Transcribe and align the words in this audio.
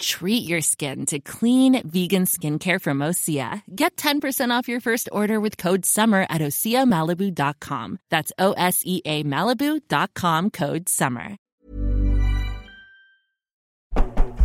Treat 0.00 0.48
your 0.48 0.62
skin 0.62 1.04
to 1.06 1.20
clean 1.20 1.86
vegan 1.86 2.24
skincare 2.24 2.80
from 2.80 3.00
Osea. 3.00 3.62
Get 3.74 3.96
10% 3.96 4.50
off 4.50 4.66
your 4.66 4.80
first 4.80 5.10
order 5.12 5.38
with 5.38 5.58
code 5.58 5.84
SUMMER 5.84 6.26
at 6.30 6.40
OseaMalibu.com. 6.40 7.98
That's 8.08 8.32
O 8.38 8.52
S 8.52 8.80
E 8.84 9.02
A 9.04 9.24
Malibu.com 9.24 10.50
code 10.50 10.88
SUMMER. 10.88 11.36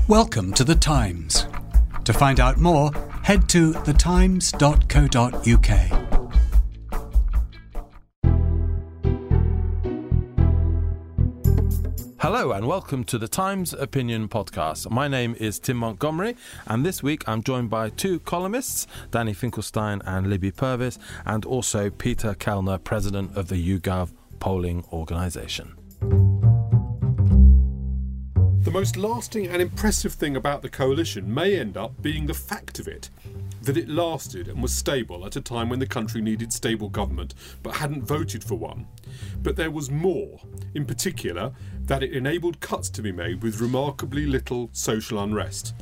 Welcome 0.07 0.53
to 0.53 0.63
The 0.63 0.75
Times. 0.75 1.47
To 2.03 2.13
find 2.13 2.39
out 2.39 2.57
more, 2.57 2.91
head 3.23 3.49
to 3.49 3.73
thetimes.co.uk. 3.73 6.14
Hello 12.45 12.55
and 12.55 12.67
welcome 12.67 13.03
to 13.05 13.17
the 13.17 13.27
Times 13.27 13.73
Opinion 13.73 14.27
Podcast. 14.27 14.91
My 14.91 15.07
name 15.07 15.35
is 15.39 15.57
Tim 15.57 15.77
Montgomerie, 15.77 16.35
and 16.67 16.85
this 16.85 17.01
week 17.01 17.27
I'm 17.27 17.41
joined 17.41 17.71
by 17.71 17.89
two 17.89 18.19
columnists, 18.19 18.85
Danny 19.09 19.33
Finkelstein 19.33 20.03
and 20.05 20.29
Libby 20.29 20.51
Purves, 20.51 20.99
and 21.25 21.43
also 21.43 21.89
Peter 21.89 22.35
Kellner, 22.35 22.77
president 22.77 23.35
of 23.35 23.47
the 23.47 23.55
YouGov 23.55 24.11
polling 24.39 24.85
organisation. 24.93 25.73
The 28.61 28.69
most 28.71 28.95
lasting 28.95 29.47
and 29.47 29.59
impressive 29.59 30.13
thing 30.13 30.35
about 30.35 30.61
the 30.61 30.69
coalition 30.69 31.33
may 31.33 31.59
end 31.59 31.77
up 31.77 31.99
being 32.03 32.27
the 32.27 32.35
fact 32.35 32.77
of 32.77 32.87
it 32.87 33.09
that 33.65 33.77
it 33.77 33.89
lasted 33.89 34.47
and 34.47 34.61
was 34.61 34.73
stable 34.73 35.25
at 35.25 35.35
a 35.35 35.41
time 35.41 35.69
when 35.69 35.79
the 35.79 35.87
country 35.87 36.21
needed 36.21 36.53
stable 36.53 36.89
government 36.89 37.33
but 37.63 37.75
hadn't 37.75 38.03
voted 38.03 38.43
for 38.43 38.55
one. 38.55 38.87
But 39.41 39.55
there 39.55 39.71
was 39.71 39.89
more, 39.89 40.39
in 40.73 40.85
particular, 40.85 41.51
that 41.81 42.03
it 42.03 42.13
enabled 42.13 42.59
cuts 42.59 42.89
to 42.91 43.01
be 43.01 43.11
made 43.11 43.43
with 43.43 43.59
remarkably 43.59 44.25
little 44.25 44.69
social 44.71 45.19
unrest. 45.19 45.73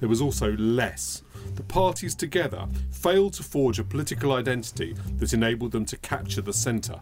There 0.00 0.08
was 0.08 0.20
also 0.20 0.56
less. 0.56 1.22
The 1.54 1.62
parties 1.62 2.14
together 2.14 2.66
failed 2.90 3.34
to 3.34 3.42
forge 3.42 3.78
a 3.78 3.84
political 3.84 4.32
identity 4.32 4.94
that 5.18 5.32
enabled 5.32 5.72
them 5.72 5.84
to 5.86 5.96
capture 5.98 6.42
the 6.42 6.52
centre. 6.52 7.00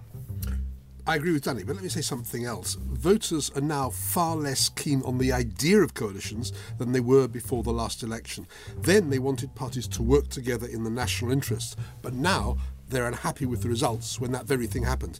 I 1.10 1.16
agree 1.16 1.32
with 1.32 1.42
Danny, 1.42 1.64
but 1.64 1.74
let 1.74 1.82
me 1.82 1.88
say 1.88 2.02
something 2.02 2.44
else. 2.44 2.76
Voters 2.76 3.50
are 3.56 3.60
now 3.60 3.90
far 3.90 4.36
less 4.36 4.68
keen 4.68 5.02
on 5.02 5.18
the 5.18 5.32
idea 5.32 5.80
of 5.80 5.92
coalitions 5.92 6.52
than 6.78 6.92
they 6.92 7.00
were 7.00 7.26
before 7.26 7.64
the 7.64 7.72
last 7.72 8.04
election. 8.04 8.46
Then 8.76 9.10
they 9.10 9.18
wanted 9.18 9.56
parties 9.56 9.88
to 9.88 10.04
work 10.04 10.28
together 10.28 10.68
in 10.68 10.84
the 10.84 10.88
national 10.90 11.32
interest, 11.32 11.76
but 12.00 12.12
now 12.12 12.58
they're 12.88 13.08
unhappy 13.08 13.44
with 13.44 13.62
the 13.62 13.68
results 13.68 14.20
when 14.20 14.30
that 14.30 14.46
very 14.46 14.68
thing 14.68 14.84
happened. 14.84 15.18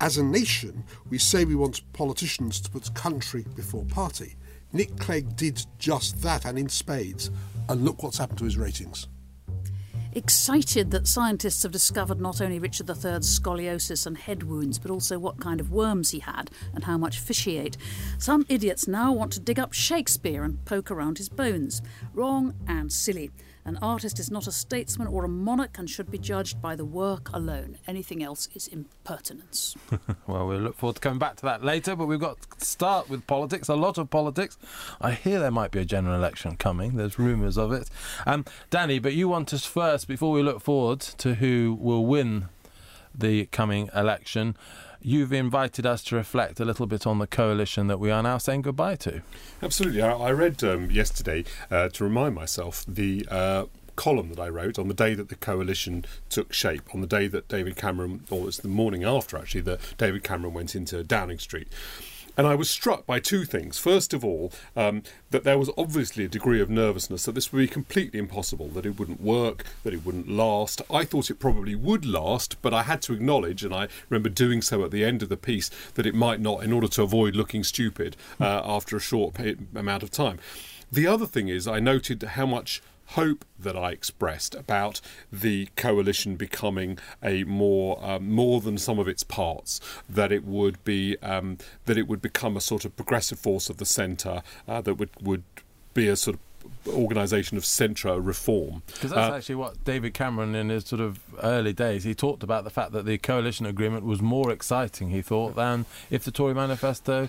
As 0.00 0.18
a 0.18 0.24
nation, 0.24 0.82
we 1.08 1.18
say 1.18 1.44
we 1.44 1.54
want 1.54 1.84
politicians 1.92 2.60
to 2.62 2.70
put 2.70 2.92
country 2.94 3.46
before 3.54 3.84
party. 3.84 4.34
Nick 4.72 4.96
Clegg 4.96 5.36
did 5.36 5.64
just 5.78 6.20
that 6.22 6.46
and 6.46 6.58
in 6.58 6.68
spades, 6.68 7.30
and 7.68 7.84
look 7.84 8.02
what's 8.02 8.18
happened 8.18 8.38
to 8.38 8.44
his 8.44 8.58
ratings 8.58 9.06
excited 10.12 10.90
that 10.90 11.06
scientists 11.06 11.62
have 11.62 11.72
discovered 11.72 12.20
not 12.20 12.40
only 12.40 12.58
Richard 12.58 12.88
III's 12.88 13.38
scoliosis 13.38 14.06
and 14.06 14.16
head 14.18 14.42
wounds, 14.42 14.78
but 14.78 14.90
also 14.90 15.18
what 15.18 15.40
kind 15.40 15.60
of 15.60 15.70
worms 15.70 16.10
he 16.10 16.20
had 16.20 16.50
and 16.74 16.84
how 16.84 16.98
much 16.98 17.18
fish 17.18 17.44
he 17.44 17.58
ate. 17.58 17.76
Some 18.18 18.46
idiots 18.48 18.88
now 18.88 19.12
want 19.12 19.32
to 19.32 19.40
dig 19.40 19.58
up 19.58 19.72
Shakespeare 19.72 20.44
and 20.44 20.64
poke 20.64 20.90
around 20.90 21.18
his 21.18 21.28
bones. 21.28 21.82
Wrong 22.14 22.54
and 22.66 22.92
silly. 22.92 23.30
An 23.68 23.76
artist 23.82 24.18
is 24.18 24.30
not 24.30 24.46
a 24.46 24.50
statesman 24.50 25.08
or 25.08 25.26
a 25.26 25.28
monarch 25.28 25.78
and 25.78 25.90
should 25.90 26.10
be 26.10 26.16
judged 26.16 26.62
by 26.62 26.74
the 26.74 26.86
work 26.86 27.28
alone. 27.34 27.76
Anything 27.86 28.22
else 28.22 28.48
is 28.54 28.66
impertinence. 28.66 29.76
well, 30.26 30.48
we'll 30.48 30.60
look 30.60 30.74
forward 30.74 30.94
to 30.94 31.00
coming 31.00 31.18
back 31.18 31.36
to 31.36 31.42
that 31.42 31.62
later, 31.62 31.94
but 31.94 32.06
we've 32.06 32.18
got 32.18 32.38
to 32.40 32.64
start 32.64 33.10
with 33.10 33.26
politics, 33.26 33.68
a 33.68 33.74
lot 33.74 33.98
of 33.98 34.08
politics. 34.08 34.56
I 35.02 35.12
hear 35.12 35.38
there 35.38 35.50
might 35.50 35.70
be 35.70 35.80
a 35.80 35.84
general 35.84 36.14
election 36.14 36.56
coming, 36.56 36.96
there's 36.96 37.18
rumours 37.18 37.58
of 37.58 37.70
it. 37.72 37.90
Um, 38.24 38.46
Danny, 38.70 38.98
but 39.00 39.12
you 39.12 39.28
want 39.28 39.52
us 39.52 39.66
first, 39.66 40.08
before 40.08 40.32
we 40.32 40.42
look 40.42 40.62
forward 40.62 41.00
to 41.00 41.34
who 41.34 41.76
will 41.78 42.06
win 42.06 42.48
the 43.14 43.46
coming 43.46 43.90
election 43.94 44.56
you've 45.00 45.32
invited 45.32 45.86
us 45.86 46.02
to 46.04 46.16
reflect 46.16 46.60
a 46.60 46.64
little 46.64 46.86
bit 46.86 47.06
on 47.06 47.18
the 47.18 47.26
coalition 47.26 47.86
that 47.86 47.98
we 47.98 48.10
are 48.10 48.22
now 48.22 48.38
saying 48.38 48.62
goodbye 48.62 48.96
to. 48.96 49.22
Absolutely. 49.62 50.02
I, 50.02 50.30
read 50.30 50.62
um, 50.64 50.90
yesterday 50.90 51.44
uh, 51.70 51.88
to 51.90 52.04
remind 52.04 52.34
myself 52.34 52.84
the. 52.86 53.26
Uh, 53.30 53.66
column 53.96 54.28
that 54.28 54.38
I 54.38 54.48
wrote 54.48 54.78
on 54.78 54.86
the 54.86 54.94
day 54.94 55.14
that 55.14 55.28
the 55.28 55.34
coalition 55.34 56.04
took 56.30 56.52
shape, 56.52 56.94
on 56.94 57.00
the 57.00 57.06
day 57.08 57.26
that 57.26 57.48
David 57.48 57.74
Cameron, 57.74 58.22
or 58.30 58.46
it's 58.46 58.58
the 58.58 58.68
morning 58.68 59.02
after 59.02 59.36
actually, 59.36 59.62
that 59.62 59.80
David 59.98 60.22
Cameron 60.22 60.54
went 60.54 60.76
into 60.76 61.02
Downing 61.02 61.40
Street. 61.40 61.66
And 62.38 62.46
I 62.46 62.54
was 62.54 62.70
struck 62.70 63.04
by 63.04 63.18
two 63.18 63.44
things. 63.44 63.80
First 63.80 64.14
of 64.14 64.24
all, 64.24 64.52
um, 64.76 65.02
that 65.30 65.42
there 65.42 65.58
was 65.58 65.70
obviously 65.76 66.24
a 66.24 66.28
degree 66.28 66.60
of 66.60 66.70
nervousness 66.70 67.24
that 67.24 67.34
this 67.34 67.52
would 67.52 67.58
be 67.58 67.66
completely 67.66 68.20
impossible, 68.20 68.68
that 68.68 68.86
it 68.86 68.96
wouldn't 68.96 69.20
work, 69.20 69.64
that 69.82 69.92
it 69.92 70.06
wouldn't 70.06 70.30
last. 70.30 70.80
I 70.88 71.04
thought 71.04 71.30
it 71.30 71.40
probably 71.40 71.74
would 71.74 72.06
last, 72.06 72.62
but 72.62 72.72
I 72.72 72.84
had 72.84 73.02
to 73.02 73.12
acknowledge, 73.12 73.64
and 73.64 73.74
I 73.74 73.88
remember 74.08 74.28
doing 74.28 74.62
so 74.62 74.84
at 74.84 74.92
the 74.92 75.04
end 75.04 75.20
of 75.20 75.30
the 75.30 75.36
piece, 75.36 75.68
that 75.94 76.06
it 76.06 76.14
might 76.14 76.38
not 76.38 76.62
in 76.62 76.72
order 76.72 76.86
to 76.86 77.02
avoid 77.02 77.34
looking 77.34 77.64
stupid 77.64 78.16
uh, 78.40 78.62
after 78.64 78.96
a 78.96 79.00
short 79.00 79.34
amount 79.74 80.04
of 80.04 80.12
time. 80.12 80.38
The 80.92 81.08
other 81.08 81.26
thing 81.26 81.48
is, 81.48 81.66
I 81.66 81.80
noted 81.80 82.22
how 82.22 82.46
much 82.46 82.80
hope 83.08 83.44
that 83.58 83.76
I 83.76 83.90
expressed 83.90 84.54
about 84.54 85.00
the 85.32 85.68
coalition 85.76 86.36
becoming 86.36 86.98
a 87.22 87.44
more 87.44 87.98
um, 88.04 88.30
more 88.30 88.60
than 88.60 88.78
some 88.78 88.98
of 88.98 89.08
its 89.08 89.22
parts. 89.22 89.80
That 90.08 90.32
it 90.32 90.44
would 90.44 90.82
be 90.84 91.16
um, 91.22 91.58
that 91.86 91.96
it 91.96 92.08
would 92.08 92.22
become 92.22 92.56
a 92.56 92.60
sort 92.60 92.84
of 92.84 92.96
progressive 92.96 93.38
force 93.38 93.70
of 93.70 93.78
the 93.78 93.86
centre 93.86 94.42
uh, 94.66 94.80
that 94.82 94.94
would 94.94 95.10
would 95.20 95.44
be 95.94 96.08
a 96.08 96.16
sort 96.16 96.36
of 96.36 96.40
organisation 96.94 97.56
of 97.56 97.64
centre 97.64 98.20
reform. 98.20 98.82
Because 98.86 99.10
that's 99.10 99.32
uh, 99.32 99.36
actually 99.36 99.54
what 99.56 99.84
David 99.84 100.14
Cameron, 100.14 100.54
in 100.54 100.68
his 100.68 100.84
sort 100.84 101.00
of 101.00 101.20
early 101.42 101.72
days, 101.72 102.04
he 102.04 102.14
talked 102.14 102.42
about 102.42 102.64
the 102.64 102.70
fact 102.70 102.92
that 102.92 103.04
the 103.04 103.18
coalition 103.18 103.66
agreement 103.66 104.04
was 104.04 104.20
more 104.20 104.50
exciting, 104.50 105.10
he 105.10 105.22
thought, 105.22 105.56
than 105.56 105.86
if 106.10 106.24
the 106.24 106.30
Tory 106.30 106.54
manifesto 106.54 107.28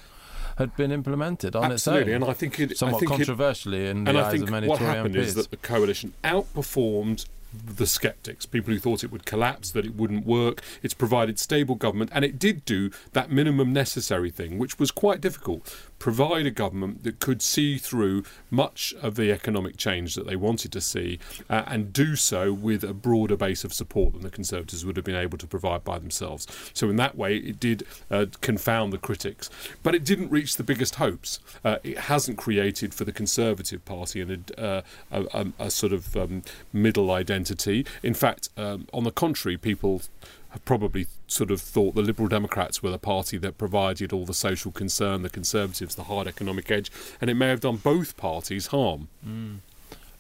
had 0.59 0.75
been 0.75 0.91
implemented 0.91 1.55
on 1.55 1.71
Absolutely, 1.71 2.13
its 2.13 2.17
own. 2.17 2.21
and 2.23 2.31
I 2.31 2.33
think 2.33 2.59
it 2.59 2.77
somewhat 2.77 2.97
I 2.97 2.99
think 2.99 3.11
controversially 3.11 3.85
it, 3.85 3.89
in 3.89 4.03
the 4.03 4.09
and 4.11 4.17
eyes 4.19 4.25
I 4.25 4.31
think 4.31 4.43
of 4.43 4.51
many 4.51 4.67
what 4.67 4.77
Tory 4.79 4.93
happened 4.93 5.15
MPs. 5.15 5.19
is 5.19 5.35
that 5.35 5.49
the 5.49 5.57
coalition 5.57 6.13
outperformed 6.23 7.25
the 7.51 7.87
skeptics, 7.87 8.45
people 8.45 8.71
who 8.73 8.79
thought 8.79 9.03
it 9.03 9.11
would 9.11 9.25
collapse, 9.25 9.71
that 9.71 9.83
it 9.85 9.95
wouldn't 9.95 10.25
work. 10.25 10.61
It's 10.83 10.93
provided 10.93 11.39
stable 11.39 11.73
government, 11.75 12.11
and 12.13 12.23
it 12.23 12.37
did 12.37 12.63
do 12.65 12.91
that 13.13 13.31
minimum 13.31 13.73
necessary 13.73 14.29
thing, 14.29 14.59
which 14.59 14.77
was 14.77 14.91
quite 14.91 15.19
difficult 15.19 15.88
provide 15.99 16.45
a 16.45 16.51
government 16.51 17.03
that 17.03 17.19
could 17.19 17.41
see 17.41 17.77
through 17.77 18.23
much 18.49 18.93
of 19.01 19.15
the 19.15 19.31
economic 19.31 19.77
change 19.77 20.15
that 20.15 20.25
they 20.25 20.35
wanted 20.35 20.71
to 20.71 20.81
see 20.81 21.19
uh, 21.49 21.63
and 21.67 21.93
do 21.93 22.15
so 22.15 22.51
with 22.51 22.83
a 22.83 22.93
broader 22.93 23.35
base 23.35 23.63
of 23.63 23.73
support 23.73 24.13
than 24.13 24.21
the 24.21 24.29
Conservatives 24.29 24.85
would 24.85 24.95
have 24.95 25.05
been 25.05 25.15
able 25.15 25.37
to 25.37 25.47
provide 25.47 25.83
by 25.83 25.99
themselves. 25.99 26.47
So, 26.73 26.89
in 26.89 26.95
that 26.95 27.17
way, 27.17 27.37
it 27.37 27.59
did 27.59 27.83
uh, 28.09 28.27
confound 28.41 28.93
the 28.93 28.97
critics. 28.97 29.49
But 29.83 29.93
it 29.93 30.03
didn't 30.03 30.29
reach 30.29 30.55
the 30.55 30.63
biggest 30.63 30.95
hopes. 30.95 31.39
Uh, 31.63 31.77
it 31.83 31.97
hasn't 31.97 32.37
created 32.37 32.93
for 32.93 33.03
the 33.03 33.11
Conservative 33.11 33.83
Party 33.85 34.21
an, 34.21 34.45
uh, 34.57 34.81
a, 35.11 35.23
a, 35.33 35.47
a, 35.59 35.71
sort 35.71 35.93
of 35.93 36.15
um, 36.15 36.43
middle 36.71 37.11
identity. 37.11 37.85
In 38.01 38.13
fact, 38.13 38.49
um, 38.57 38.87
on 38.93 39.03
the 39.03 39.11
contrary, 39.11 39.57
people 39.57 40.01
have 40.49 40.65
probably 40.65 41.07
sort 41.27 41.51
of 41.51 41.61
thought 41.61 41.95
the 41.95 42.01
Liberal 42.01 42.27
Democrats 42.27 42.81
were 42.81 42.89
the 42.89 42.99
party 42.99 43.37
that 43.37 43.57
provided 43.57 44.11
all 44.11 44.25
the 44.25 44.33
social 44.33 44.71
concern, 44.71 45.21
the 45.21 45.29
Conservatives 45.29 45.95
the 45.95 46.05
hard 46.05 46.27
economic 46.27 46.69
edge, 46.71 46.91
and 47.21 47.29
it 47.29 47.35
may 47.35 47.47
have 47.49 47.59
done 47.59 47.77
both 47.77 48.17
parties 48.17 48.67
harm. 48.67 49.09
Mm. 49.25 49.59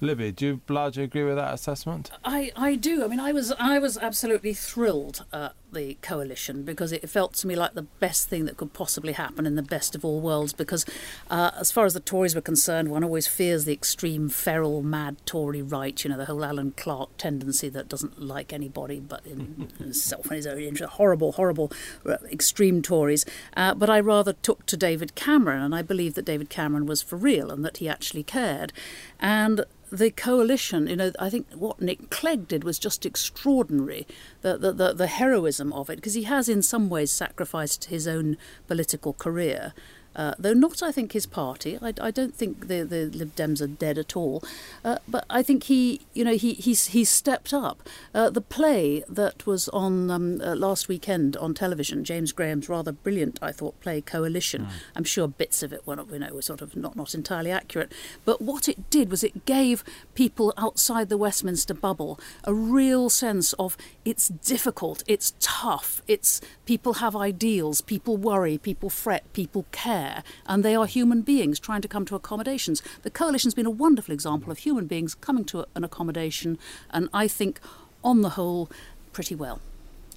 Libby, 0.01 0.31
do 0.31 0.45
you 0.45 0.61
largely 0.69 1.03
agree 1.03 1.23
with 1.23 1.35
that 1.35 1.53
assessment? 1.53 2.09
I, 2.23 2.51
I 2.55 2.75
do. 2.75 3.03
I 3.03 3.07
mean, 3.07 3.19
I 3.19 3.33
was 3.33 3.51
I 3.59 3.79
was 3.79 3.97
absolutely 3.97 4.53
thrilled 4.53 5.25
uh, 5.33 5.49
the 5.73 5.97
coalition 6.01 6.63
because 6.63 6.91
it 6.91 7.09
felt 7.09 7.33
to 7.35 7.47
me 7.47 7.55
like 7.55 7.73
the 7.73 7.83
best 7.83 8.29
thing 8.29 8.45
that 8.45 8.57
could 8.57 8.73
possibly 8.73 9.13
happen 9.13 9.45
in 9.45 9.55
the 9.55 9.61
best 9.61 9.95
of 9.95 10.03
all 10.03 10.19
worlds. 10.19 10.53
Because, 10.53 10.85
uh, 11.29 11.51
as 11.59 11.71
far 11.71 11.85
as 11.85 11.93
the 11.93 11.99
Tories 11.99 12.35
were 12.35 12.41
concerned, 12.41 12.89
one 12.89 13.03
always 13.03 13.27
fears 13.27 13.65
the 13.65 13.73
extreme, 13.73 14.29
feral, 14.29 14.81
mad 14.81 15.17
Tory 15.25 15.61
right, 15.61 16.03
you 16.03 16.09
know, 16.09 16.17
the 16.17 16.25
whole 16.25 16.43
Alan 16.43 16.71
Clark 16.71 17.17
tendency 17.17 17.69
that 17.69 17.89
doesn't 17.89 18.21
like 18.21 18.53
anybody 18.53 18.99
but 18.99 19.25
in 19.25 19.71
himself 19.77 20.25
and 20.25 20.35
his 20.35 20.47
own 20.47 20.59
interest. 20.59 20.93
Horrible, 20.93 21.33
horrible, 21.33 21.71
uh, 22.05 22.17
extreme 22.31 22.81
Tories. 22.81 23.25
Uh, 23.55 23.73
but 23.73 23.89
I 23.89 23.99
rather 23.99 24.33
took 24.33 24.65
to 24.67 24.77
David 24.77 25.15
Cameron, 25.15 25.61
and 25.61 25.75
I 25.75 25.81
believe 25.81 26.13
that 26.15 26.25
David 26.25 26.49
Cameron 26.49 26.85
was 26.85 27.01
for 27.01 27.17
real 27.17 27.51
and 27.51 27.63
that 27.65 27.77
he 27.77 27.89
actually 27.89 28.23
cared. 28.23 28.73
And 29.19 29.65
the 29.91 30.11
coalition, 30.11 30.87
you 30.87 30.95
know, 30.95 31.11
I 31.19 31.29
think 31.29 31.47
what 31.53 31.81
Nick 31.81 32.09
Clegg 32.09 32.47
did 32.47 32.63
was 32.63 32.77
just 32.77 33.05
extraordinary. 33.05 34.07
The 34.41 34.57
the 34.57 34.71
the, 34.71 34.93
the 34.93 35.07
heroism 35.07 35.58
of 35.59 35.89
it, 35.89 35.95
because 35.95 36.13
he 36.13 36.23
has 36.23 36.47
in 36.47 36.61
some 36.61 36.89
ways 36.89 37.11
sacrificed 37.11 37.85
his 37.85 38.07
own 38.07 38.37
political 38.67 39.13
career. 39.13 39.73
Uh, 40.15 40.33
though 40.39 40.53
not, 40.53 40.81
I 40.81 40.91
think, 40.91 41.13
his 41.13 41.25
party. 41.25 41.77
I, 41.81 41.93
I, 42.01 42.11
don't 42.11 42.35
think 42.35 42.67
the, 42.67 42.83
the 42.83 43.05
Lib 43.05 43.35
Dems 43.35 43.61
are 43.61 43.67
dead 43.67 43.97
at 43.97 44.15
all. 44.15 44.43
Uh, 44.83 44.97
but 45.07 45.23
I 45.29 45.43
think 45.43 45.65
he, 45.65 46.01
you 46.13 46.23
know, 46.25 46.35
he 46.35 46.53
he's, 46.53 46.87
he's 46.87 47.09
stepped 47.09 47.53
up. 47.53 47.87
Uh, 48.13 48.29
the 48.29 48.41
play 48.41 49.03
that 49.07 49.45
was 49.45 49.69
on 49.69 50.09
um, 50.09 50.41
uh, 50.41 50.55
last 50.55 50.87
weekend 50.87 51.37
on 51.37 51.53
television, 51.53 52.03
James 52.03 52.31
Graham's 52.31 52.67
rather 52.67 52.91
brilliant, 52.91 53.37
I 53.41 53.51
thought, 53.51 53.79
play 53.81 54.01
Coalition. 54.01 54.63
Mm. 54.63 54.69
I'm 54.95 55.03
sure 55.03 55.27
bits 55.27 55.61
of 55.61 55.71
it 55.71 55.85
were, 55.85 55.95
not, 55.95 56.11
you 56.11 56.19
know, 56.19 56.33
were 56.33 56.41
sort 56.41 56.61
of 56.61 56.75
not, 56.75 56.95
not 56.95 57.13
entirely 57.13 57.51
accurate. 57.51 57.91
But 58.25 58.41
what 58.41 58.67
it 58.67 58.89
did 58.89 59.11
was 59.11 59.23
it 59.23 59.45
gave 59.45 59.83
people 60.15 60.53
outside 60.57 61.09
the 61.09 61.17
Westminster 61.17 61.75
bubble 61.75 62.19
a 62.43 62.53
real 62.53 63.09
sense 63.09 63.53
of 63.53 63.77
it's 64.03 64.27
difficult, 64.27 65.03
it's 65.07 65.33
tough, 65.39 66.01
it's 66.07 66.41
people 66.65 66.95
have 66.95 67.15
ideals, 67.15 67.81
people 67.81 68.17
worry, 68.17 68.57
people 68.57 68.89
fret, 68.89 69.31
people 69.33 69.65
care 69.71 69.98
there, 69.99 70.23
and 70.45 70.63
they 70.63 70.75
are 70.75 70.85
human 70.85 71.21
beings 71.21 71.59
trying 71.59 71.81
to 71.81 71.87
come 71.87 72.05
to 72.05 72.15
accommodations. 72.15 72.81
The 73.03 73.09
coalition's 73.09 73.53
been 73.53 73.65
a 73.65 73.77
wonderful 73.85 74.13
example 74.13 74.51
of 74.51 74.59
human 74.59 74.87
beings 74.87 75.15
coming 75.15 75.45
to 75.45 75.65
an 75.75 75.83
accommodation, 75.83 76.57
and 76.89 77.09
I 77.13 77.27
think, 77.27 77.59
on 78.03 78.21
the 78.21 78.29
whole, 78.29 78.69
pretty 79.11 79.35
well. 79.35 79.59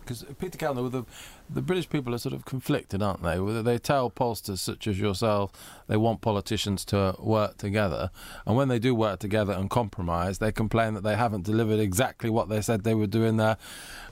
Because 0.00 0.24
Peter 0.40 0.58
Kellner, 0.58 0.88
the, 0.88 1.04
the 1.48 1.62
British 1.62 1.88
people 1.88 2.12
are 2.12 2.18
sort 2.18 2.34
of 2.34 2.44
conflicted, 2.44 3.02
aren't 3.02 3.22
they? 3.22 3.38
They 3.62 3.78
tell 3.78 4.10
pollsters 4.10 4.58
such 4.58 4.88
as 4.88 4.98
yourself 4.98 5.52
they 5.86 5.96
want 5.96 6.20
politicians 6.20 6.84
to 6.86 7.14
work 7.18 7.56
together, 7.56 8.10
and 8.46 8.56
when 8.56 8.68
they 8.68 8.78
do 8.78 8.94
work 8.94 9.20
together 9.20 9.52
and 9.52 9.70
compromise, 9.70 10.38
they 10.38 10.52
complain 10.52 10.94
that 10.94 11.04
they 11.04 11.16
haven't 11.16 11.44
delivered 11.44 11.80
exactly 11.80 12.30
what 12.30 12.48
they 12.48 12.60
said 12.60 12.82
they 12.82 12.94
would 12.94 13.10
do 13.10 13.24
in 13.24 13.36
their, 13.36 13.56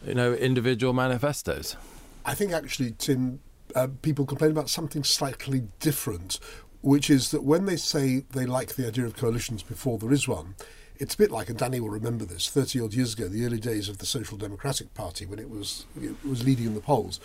you 0.07 0.15
know, 0.15 0.33
individual 0.33 0.93
manifestos. 0.93 1.77
I 2.25 2.35
think 2.35 2.53
actually, 2.53 2.95
Tim, 2.99 3.41
uh, 3.75 3.89
people 4.03 4.27
complain 4.27 4.51
about 4.51 4.69
something 4.69 5.05
slightly 5.05 5.65
different, 5.81 6.39
which 6.83 7.11
is 7.11 7.31
that 7.31 7.43
when 7.43 7.67
they 7.67 7.77
say 7.77 8.25
they 8.31 8.47
like 8.47 8.75
the 8.75 8.87
idea 8.87 9.05
of 9.05 9.17
coalitions 9.17 9.63
before 9.63 9.99
there 9.99 10.13
is 10.13 10.27
one, 10.27 10.55
it's 10.99 11.15
a 11.15 11.19
bit 11.19 11.31
like, 11.31 11.49
and 11.49 11.59
Danny 11.59 11.81
will 11.81 11.89
remember 11.89 12.27
this, 12.27 12.49
30 12.49 12.81
odd 12.81 12.95
years 12.95 13.15
ago, 13.15 13.27
the 13.27 13.45
early 13.47 13.59
days 13.59 13.89
of 13.89 13.99
the 13.99 14.07
Social 14.07 14.37
Democratic 14.37 14.93
Party 14.93 15.25
when 15.25 15.39
it 15.39 15.49
was, 15.49 15.87
it 16.01 16.15
was 16.25 16.45
leading 16.45 16.67
in 16.67 16.75
the 16.75 16.81
polls, 16.81 17.21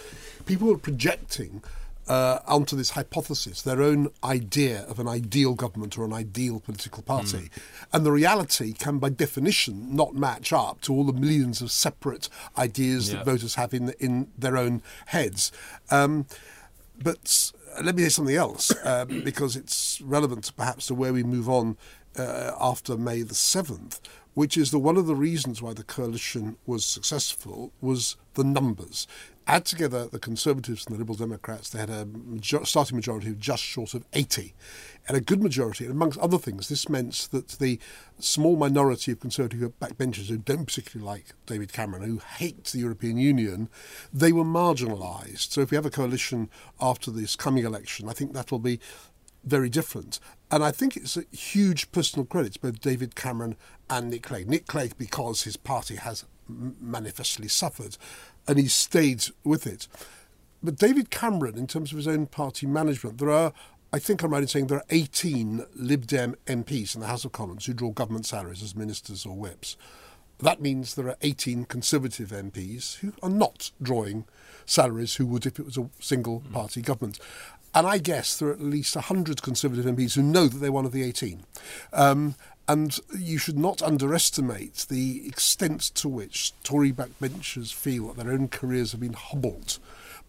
people 0.46 0.68
were 0.68 0.78
projecting 0.78 1.62
uh, 2.08 2.40
onto 2.48 2.76
this 2.76 2.92
hypothesis, 2.92 3.62
their 3.62 3.82
own 3.82 4.10
idea 4.24 4.84
of 4.84 5.00
an 5.00 5.08
ideal 5.08 5.56
government 5.56 5.98
or 5.98 6.06
an 6.06 6.14
ideal 6.14 6.60
political 6.60 7.04
party. 7.04 7.38
Mm. 7.38 7.50
And 7.94 8.06
the 8.06 8.12
reality 8.12 8.74
can, 8.74 9.00
by 9.00 9.10
definition, 9.10 9.96
not 9.96 10.14
match 10.14 10.54
up 10.54 10.82
to 10.82 10.94
all 10.94 11.04
the 11.04 11.14
millions 11.14 11.62
of 11.62 11.72
separate 11.72 12.30
ideas 12.58 13.10
yeah. 13.10 13.18
that 13.18 13.26
voters 13.26 13.56
have 13.56 13.74
in, 13.74 13.90
in 14.00 14.28
their 14.38 14.58
own 14.58 14.82
heads. 15.08 15.52
Um, 15.90 16.28
but 17.02 17.52
let 17.84 17.96
me 17.96 18.04
say 18.04 18.10
something 18.10 18.36
else, 18.36 18.72
uh, 18.84 19.06
because 19.06 19.56
it's 19.56 20.00
relevant 20.02 20.46
to 20.46 20.54
perhaps 20.54 20.88
to 20.88 20.96
where 20.96 21.14
we 21.14 21.24
move 21.24 21.50
on 21.50 21.78
uh, 22.18 22.52
after 22.60 22.98
May 22.98 23.22
the 23.22 23.34
7th, 23.34 24.00
which 24.34 24.58
is 24.58 24.72
that 24.72 24.80
one 24.80 24.98
of 24.98 25.08
the 25.08 25.16
reasons 25.16 25.62
why 25.62 25.74
the 25.74 25.84
coalition 25.84 26.58
was 26.66 26.86
successful 26.86 27.72
was 27.82 28.16
the 28.36 28.44
numbers. 28.44 29.08
Add 29.48 29.66
together 29.66 30.08
the 30.08 30.18
Conservatives 30.18 30.86
and 30.86 30.96
the 30.96 31.00
Liberal 31.00 31.18
Democrats, 31.18 31.70
they 31.70 31.80
had 31.80 31.90
a 31.92 32.06
major- 32.06 32.66
starting 32.66 32.96
majority 32.96 33.30
of 33.30 33.40
just 33.40 33.62
short 33.62 33.94
of 33.94 34.04
80. 34.14 34.56
And 35.08 35.16
a 35.16 35.22
good 35.22 35.44
majority, 35.44 35.86
and 35.86 35.94
amongst 35.94 36.18
other 36.18 36.40
things, 36.40 36.68
this 36.68 36.90
meant 36.90 37.28
that 37.32 37.50
the 37.50 37.80
small 38.20 38.56
minority 38.56 39.12
of 39.12 39.20
Conservative 39.20 39.80
backbenchers 39.80 40.30
who 40.30 40.40
don't 40.40 40.66
particularly 40.66 41.08
like 41.08 41.34
David 41.46 41.74
Cameron, 41.74 42.04
who 42.04 42.18
hate 42.38 42.64
the 42.66 42.80
European 42.80 43.18
Union, 43.18 43.70
they 44.12 44.32
were 44.32 44.44
marginalised. 44.44 45.52
So 45.52 45.62
if 45.62 45.70
we 45.70 45.76
have 45.76 45.86
a 45.86 45.92
coalition 45.92 46.50
after 46.82 47.12
this 47.12 47.36
coming 47.36 47.66
election, 47.66 48.10
I 48.10 48.14
think 48.14 48.34
that 48.34 48.52
will 48.52 48.60
be 48.60 48.80
very 49.44 49.70
different. 49.70 50.20
And 50.50 50.64
I 50.64 50.72
think 50.72 50.98
it's 50.98 51.18
a 51.18 51.26
huge 51.32 51.92
personal 51.92 52.26
credit 52.26 52.54
to 52.54 52.60
both 52.60 52.82
David 52.82 53.16
Cameron 53.16 53.58
and 53.92 54.10
Nick 54.10 54.24
Clegg. 54.24 54.50
Nick 54.50 54.66
Clegg, 54.66 54.98
because 54.98 55.44
his 55.44 55.56
party 55.56 55.98
has 55.98 56.26
manifestly 56.48 57.48
suffered, 57.48 57.98
and 58.48 58.58
he 58.58 58.68
stayed 58.68 59.26
with 59.44 59.66
it. 59.68 59.88
But 60.64 60.78
David 60.78 61.10
Cameron, 61.10 61.58
in 61.58 61.68
terms 61.68 61.92
of 61.92 61.98
his 61.98 62.08
own 62.08 62.26
party 62.26 62.66
management, 62.66 63.20
there 63.20 63.30
are, 63.32 63.54
I 63.94 64.00
think 64.00 64.24
I'm 64.24 64.32
right 64.32 64.42
in 64.42 64.48
saying, 64.48 64.68
there 64.68 64.80
are 64.80 64.86
18 64.90 65.66
Lib 65.76 66.08
Dem 66.08 66.36
MPs 66.48 66.96
in 66.96 67.02
the 67.02 67.08
House 67.08 67.26
of 67.26 67.32
Commons 67.32 67.66
who 67.66 67.74
draw 67.74 67.92
government 67.92 68.26
salaries 68.26 68.64
as 68.64 68.76
ministers 68.76 69.26
or 69.26 69.36
whips. 69.36 69.78
That 70.40 70.62
means 70.62 70.96
there 70.96 71.08
are 71.08 71.18
18 71.22 71.66
Conservative 71.66 72.30
MPs 72.30 72.98
who 72.98 73.14
are 73.24 73.30
not 73.30 73.72
drawing 73.82 74.26
salaries 74.66 75.16
who 75.16 75.26
would 75.28 75.46
if 75.46 75.60
it 75.60 75.66
was 75.66 75.78
a 75.78 75.90
single 76.00 76.42
party 76.52 76.82
government. 76.82 77.20
And 77.74 77.86
I 77.86 77.98
guess 77.98 78.38
there 78.38 78.50
are 78.50 78.54
at 78.54 78.62
least 78.62 78.96
100 78.96 79.42
Conservative 79.42 79.86
MPs 79.86 80.16
who 80.16 80.24
know 80.24 80.48
that 80.48 80.58
they're 80.58 80.72
one 80.72 80.86
of 80.86 80.92
the 80.92 81.04
18. 81.04 81.44
Um, 81.94 82.36
and 82.68 83.00
you 83.18 83.38
should 83.38 83.58
not 83.58 83.82
underestimate 83.82 84.86
the 84.90 85.28
extent 85.28 85.82
to 85.82 86.10
which 86.10 86.54
Tory 86.64 86.92
backbenchers 86.92 87.74
feel 87.74 88.08
that 88.08 88.24
their 88.24 88.34
own 88.34 88.48
careers 88.48 88.92
have 88.92 89.02
been 89.02 89.14
hobbled 89.14 89.78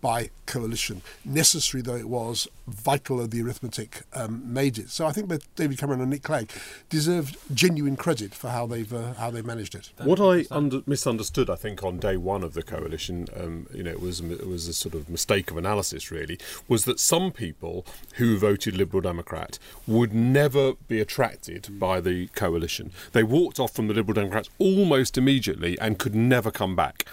by 0.01 0.31
coalition, 0.47 1.03
necessary 1.25 1.83
though 1.83 1.97
it 1.97 2.09
was, 2.09 2.49
vital 2.67 3.19
though 3.19 3.27
the 3.27 3.43
arithmetic 3.43 4.03
um, 4.15 4.43
made 4.53 4.79
it. 4.79 4.91
So 4.91 5.07
I 5.07 5.13
think 5.13 5.29
both 5.29 5.55
David 5.57 5.79
Cameron 5.79 6.01
and 6.01 6.11
Nick 6.11 6.23
Clegg 6.23 6.51
deserved 6.89 7.37
genuine 7.53 7.97
credit 7.97 8.35
for 8.35 8.51
how 8.51 8.67
they've 8.67 8.93
uh, 8.93 9.15
how 9.15 9.31
they 9.31 9.43
managed 9.43 9.75
it. 9.75 9.91
What 9.99 10.21
I 10.21 10.45
under- 10.51 10.83
misunderstood, 10.87 11.51
I 11.51 11.57
think, 11.57 11.83
on 11.83 11.99
day 11.99 12.17
one 12.17 12.43
of 12.43 12.55
the 12.55 12.63
coalition, 12.63 13.29
um, 13.37 13.67
you 13.75 13.83
know, 13.83 13.91
it 13.91 14.01
was 14.01 14.21
it 14.21 14.47
was 14.47 14.69
a 14.69 14.75
sort 14.75 14.95
of 14.95 15.09
mistake 15.09 15.51
of 15.51 15.57
analysis. 15.57 16.11
Really, 16.11 16.39
was 16.69 16.85
that 16.85 17.01
some 17.01 17.33
people 17.33 17.85
who 18.15 18.39
voted 18.39 18.77
Liberal 18.77 19.01
Democrat 19.01 19.59
would 19.87 20.15
never 20.15 20.75
be 20.89 21.01
attracted 21.01 21.79
by 21.79 22.01
the 22.01 22.29
coalition. 22.29 22.93
They 23.13 23.23
walked 23.23 23.59
off 23.59 23.73
from 23.73 23.89
the 23.89 23.95
Liberal 23.95 24.15
Democrats 24.15 24.49
almost 24.59 25.19
immediately 25.19 25.79
and 25.81 25.99
could 25.99 26.15
never 26.15 26.51
come 26.51 26.77
back. 26.77 27.05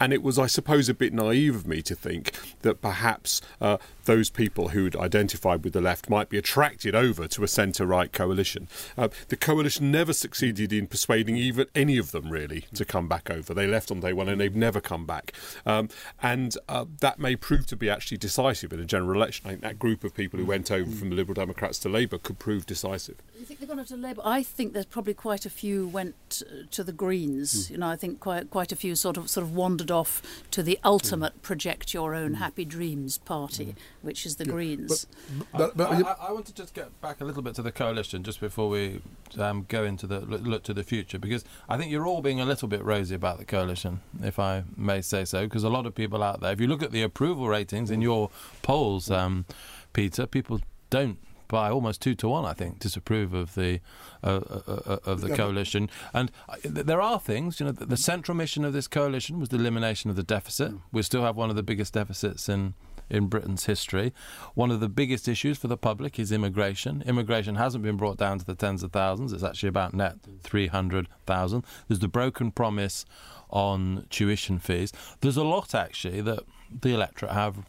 And 0.00 0.12
it 0.12 0.22
was, 0.22 0.38
I 0.38 0.46
suppose, 0.46 0.88
a 0.88 0.94
bit 0.94 1.12
naive 1.12 1.54
of 1.54 1.66
me 1.66 1.82
to 1.82 1.94
think 1.94 2.31
that 2.62 2.80
perhaps 2.80 3.40
uh, 3.60 3.78
those 4.04 4.30
people 4.30 4.68
who'd 4.68 4.96
identified 4.96 5.64
with 5.64 5.72
the 5.72 5.80
left 5.80 6.10
might 6.10 6.28
be 6.28 6.38
attracted 6.38 6.94
over 6.94 7.28
to 7.28 7.44
a 7.44 7.48
centre 7.48 7.86
right 7.86 8.12
coalition. 8.12 8.68
Uh, 8.96 9.08
the 9.28 9.36
coalition 9.36 9.90
never 9.90 10.12
succeeded 10.12 10.72
in 10.72 10.86
persuading 10.86 11.36
even 11.36 11.66
any 11.74 11.98
of 11.98 12.10
them 12.12 12.30
really 12.30 12.64
to 12.74 12.84
come 12.84 13.08
back 13.08 13.30
over. 13.30 13.54
They 13.54 13.66
left 13.66 13.90
on 13.90 14.00
day 14.00 14.12
one 14.12 14.28
and 14.28 14.40
they've 14.40 14.54
never 14.54 14.80
come 14.80 15.06
back. 15.06 15.32
Um, 15.64 15.88
and 16.22 16.56
uh, 16.68 16.86
that 17.00 17.18
may 17.18 17.36
prove 17.36 17.66
to 17.66 17.76
be 17.76 17.88
actually 17.88 18.18
decisive 18.18 18.72
in 18.72 18.80
a 18.80 18.84
general 18.84 19.14
election. 19.14 19.46
I 19.46 19.50
think 19.50 19.62
that 19.62 19.78
group 19.78 20.04
of 20.04 20.14
people 20.14 20.38
who 20.38 20.46
went 20.46 20.70
over 20.70 20.90
from 20.90 21.10
the 21.10 21.16
Liberal 21.16 21.34
Democrats 21.34 21.78
to 21.80 21.88
Labour 21.88 22.18
could 22.18 22.38
prove 22.38 22.66
decisive. 22.66 23.16
You 23.38 23.44
think 23.44 23.60
they've 23.60 23.68
gone 23.68 23.84
to 23.84 23.96
Labour? 23.96 24.22
I 24.24 24.42
think 24.42 24.72
there's 24.72 24.86
probably 24.86 25.14
quite 25.14 25.46
a 25.46 25.50
few 25.50 25.88
went 25.88 26.42
to 26.70 26.84
the 26.84 26.92
Greens. 26.92 27.66
Mm. 27.66 27.70
You 27.70 27.78
know, 27.78 27.88
I 27.88 27.96
think 27.96 28.20
quite 28.20 28.50
quite 28.50 28.72
a 28.72 28.76
few 28.76 28.94
sort 28.94 29.16
of 29.16 29.28
sort 29.28 29.44
of 29.44 29.54
wandered 29.54 29.90
off 29.90 30.22
to 30.50 30.62
the 30.62 30.78
ultimate 30.84 31.38
mm. 31.38 31.42
project 31.42 31.94
your 31.94 32.14
own 32.14 32.34
happy 32.34 32.64
dreams 32.64 33.18
party. 33.18 33.66
Mm 33.66 33.76
which 34.02 34.26
is 34.26 34.36
the 34.36 34.44
yeah, 34.44 34.52
Greens. 34.52 35.06
But, 35.52 35.58
but, 35.58 35.76
but, 35.76 35.90
I, 35.90 36.00
I, 36.00 36.28
I, 36.28 36.32
want 36.32 36.46
to 36.46 36.54
just 36.54 36.74
get 36.74 37.00
back 37.00 37.20
a 37.20 37.24
little 37.24 37.42
bit 37.42 37.54
to 37.54 37.62
the 37.62 37.72
coalition 37.72 38.22
just 38.22 38.40
before 38.40 38.68
we 38.68 39.00
um, 39.38 39.64
go 39.68 39.84
into 39.84 40.06
the 40.06 40.20
look, 40.20 40.42
look, 40.42 40.62
to 40.64 40.74
the 40.74 40.84
future 40.84 41.18
because 41.18 41.44
I 41.68 41.76
think 41.76 41.90
you're 41.90 42.06
all 42.06 42.20
being 42.20 42.40
a 42.40 42.44
little 42.44 42.68
bit 42.68 42.84
rosy 42.84 43.14
about 43.14 43.38
the 43.38 43.44
coalition, 43.44 44.00
if 44.22 44.38
I 44.38 44.64
may 44.76 45.00
say 45.00 45.24
so, 45.24 45.44
because 45.44 45.64
a 45.64 45.70
lot 45.70 45.86
of 45.86 45.94
people 45.94 46.22
out 46.22 46.40
there, 46.40 46.52
if 46.52 46.60
you 46.60 46.66
look 46.66 46.82
at 46.82 46.92
the 46.92 47.02
approval 47.02 47.48
ratings 47.48 47.90
in 47.90 48.02
your 48.02 48.30
polls, 48.62 49.10
um, 49.10 49.46
Peter, 49.92 50.26
people 50.26 50.60
don't 50.90 51.18
by 51.52 51.70
almost 51.70 52.00
two 52.00 52.14
to 52.16 52.28
one, 52.28 52.46
I 52.46 52.54
think, 52.54 52.78
disapprove 52.78 53.34
of 53.34 53.54
the 53.54 53.80
uh, 54.24 54.40
uh, 54.66 54.80
uh 54.86 54.98
of 55.04 55.20
the 55.20 55.36
coalition. 55.36 55.90
And 56.14 56.32
uh, 56.48 56.56
there 56.64 57.02
are 57.02 57.20
things, 57.20 57.60
you 57.60 57.66
know, 57.66 57.72
the, 57.72 57.84
the, 57.84 57.96
central 57.96 58.34
mission 58.34 58.64
of 58.64 58.72
this 58.72 58.88
coalition 58.88 59.38
was 59.38 59.50
the 59.50 59.58
elimination 59.58 60.08
of 60.08 60.16
the 60.16 60.22
deficit. 60.22 60.72
Mm. 60.72 60.80
We 60.90 61.02
still 61.02 61.22
have 61.22 61.36
one 61.36 61.50
of 61.50 61.56
the 61.56 61.62
biggest 61.62 61.92
deficits 61.92 62.48
in 62.48 62.74
in 63.10 63.26
Britain's 63.26 63.66
history. 63.66 64.14
One 64.54 64.70
of 64.70 64.80
the 64.80 64.88
biggest 64.88 65.28
issues 65.28 65.58
for 65.58 65.68
the 65.68 65.76
public 65.76 66.18
is 66.18 66.32
immigration. 66.32 67.02
Immigration 67.04 67.56
hasn't 67.56 67.84
been 67.84 67.98
brought 67.98 68.16
down 68.16 68.38
to 68.38 68.44
the 68.44 68.54
tens 68.54 68.82
of 68.82 68.90
thousands, 68.90 69.34
it's 69.34 69.42
actually 69.42 69.68
about 69.68 69.92
net 69.92 70.16
300,000. 70.42 71.64
There's 71.86 71.98
the 71.98 72.08
broken 72.08 72.50
promise 72.50 73.04
on 73.50 74.06
tuition 74.08 74.58
fees. 74.58 74.92
There's 75.20 75.36
a 75.36 75.44
lot, 75.44 75.74
actually, 75.74 76.22
that 76.22 76.40
the 76.80 76.94
electorate 76.94 77.32
have 77.32 77.66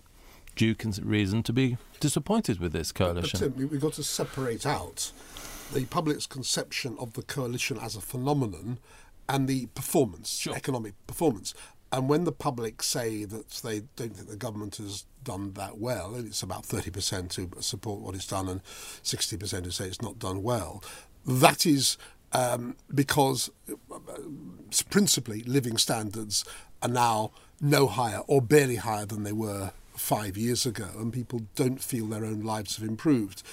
due 0.56 0.76
reason 1.02 1.44
to 1.44 1.54
be 1.54 1.78
disappointed 2.00 2.60
with 2.60 2.74
this 2.74 2.92
coalition. 2.92 3.40
But, 3.40 3.58
Tim, 3.58 3.70
we've 3.70 3.82
got 3.82 3.94
to 3.94 4.04
separate 4.04 4.66
out 4.66 5.12
the 5.74 5.86
public's 5.86 6.26
conception 6.28 6.96
of 7.00 7.14
the 7.14 7.24
coalition 7.24 7.78
as 7.82 7.96
a 7.96 8.02
phenomenon 8.02 8.78
and 9.28 9.48
the 9.48 9.68
performance, 9.68 10.38
Sure. 10.38 10.56
economic 10.56 10.94
performance. 11.08 11.54
And 11.92 12.10
when 12.10 12.24
the 12.24 12.32
public 12.32 12.82
say 12.82 13.24
that 13.26 13.50
they 13.64 13.82
don't 13.96 14.16
think 14.16 14.28
the 14.30 14.36
government 14.36 14.78
has 14.78 15.06
done 15.24 15.54
that 15.54 15.78
well, 15.78 16.16
and 16.16 16.28
it's 16.28 16.42
about 16.42 16.64
30% 16.64 17.36
who 17.36 17.50
support 17.62 18.02
what 18.02 18.16
it's 18.16 18.28
done 18.28 18.50
and 18.50 18.64
60% 19.04 19.66
who 19.66 19.72
say 19.72 19.86
it's 19.86 20.02
not 20.02 20.20
done 20.20 20.42
well, 20.44 20.84
that 21.26 21.66
is 21.66 21.98
um, 22.34 22.76
because 22.94 23.50
uh, 23.72 24.00
principally 24.90 25.44
living 25.44 25.78
standards 25.78 26.44
are 26.82 26.90
now 26.90 27.32
no 27.62 27.86
higher 27.88 28.22
or 28.28 28.42
barely 28.42 28.78
higher 28.78 29.06
than 29.06 29.24
they 29.24 29.32
were 29.32 29.72
five 29.96 30.38
years 30.38 30.66
ago, 30.66 30.90
and 30.98 31.14
people 31.14 31.42
don't 31.56 31.82
feel 31.82 32.08
their 32.08 32.26
own 32.26 32.42
lives 32.42 32.78
have 32.78 32.88
improved. 32.88 33.44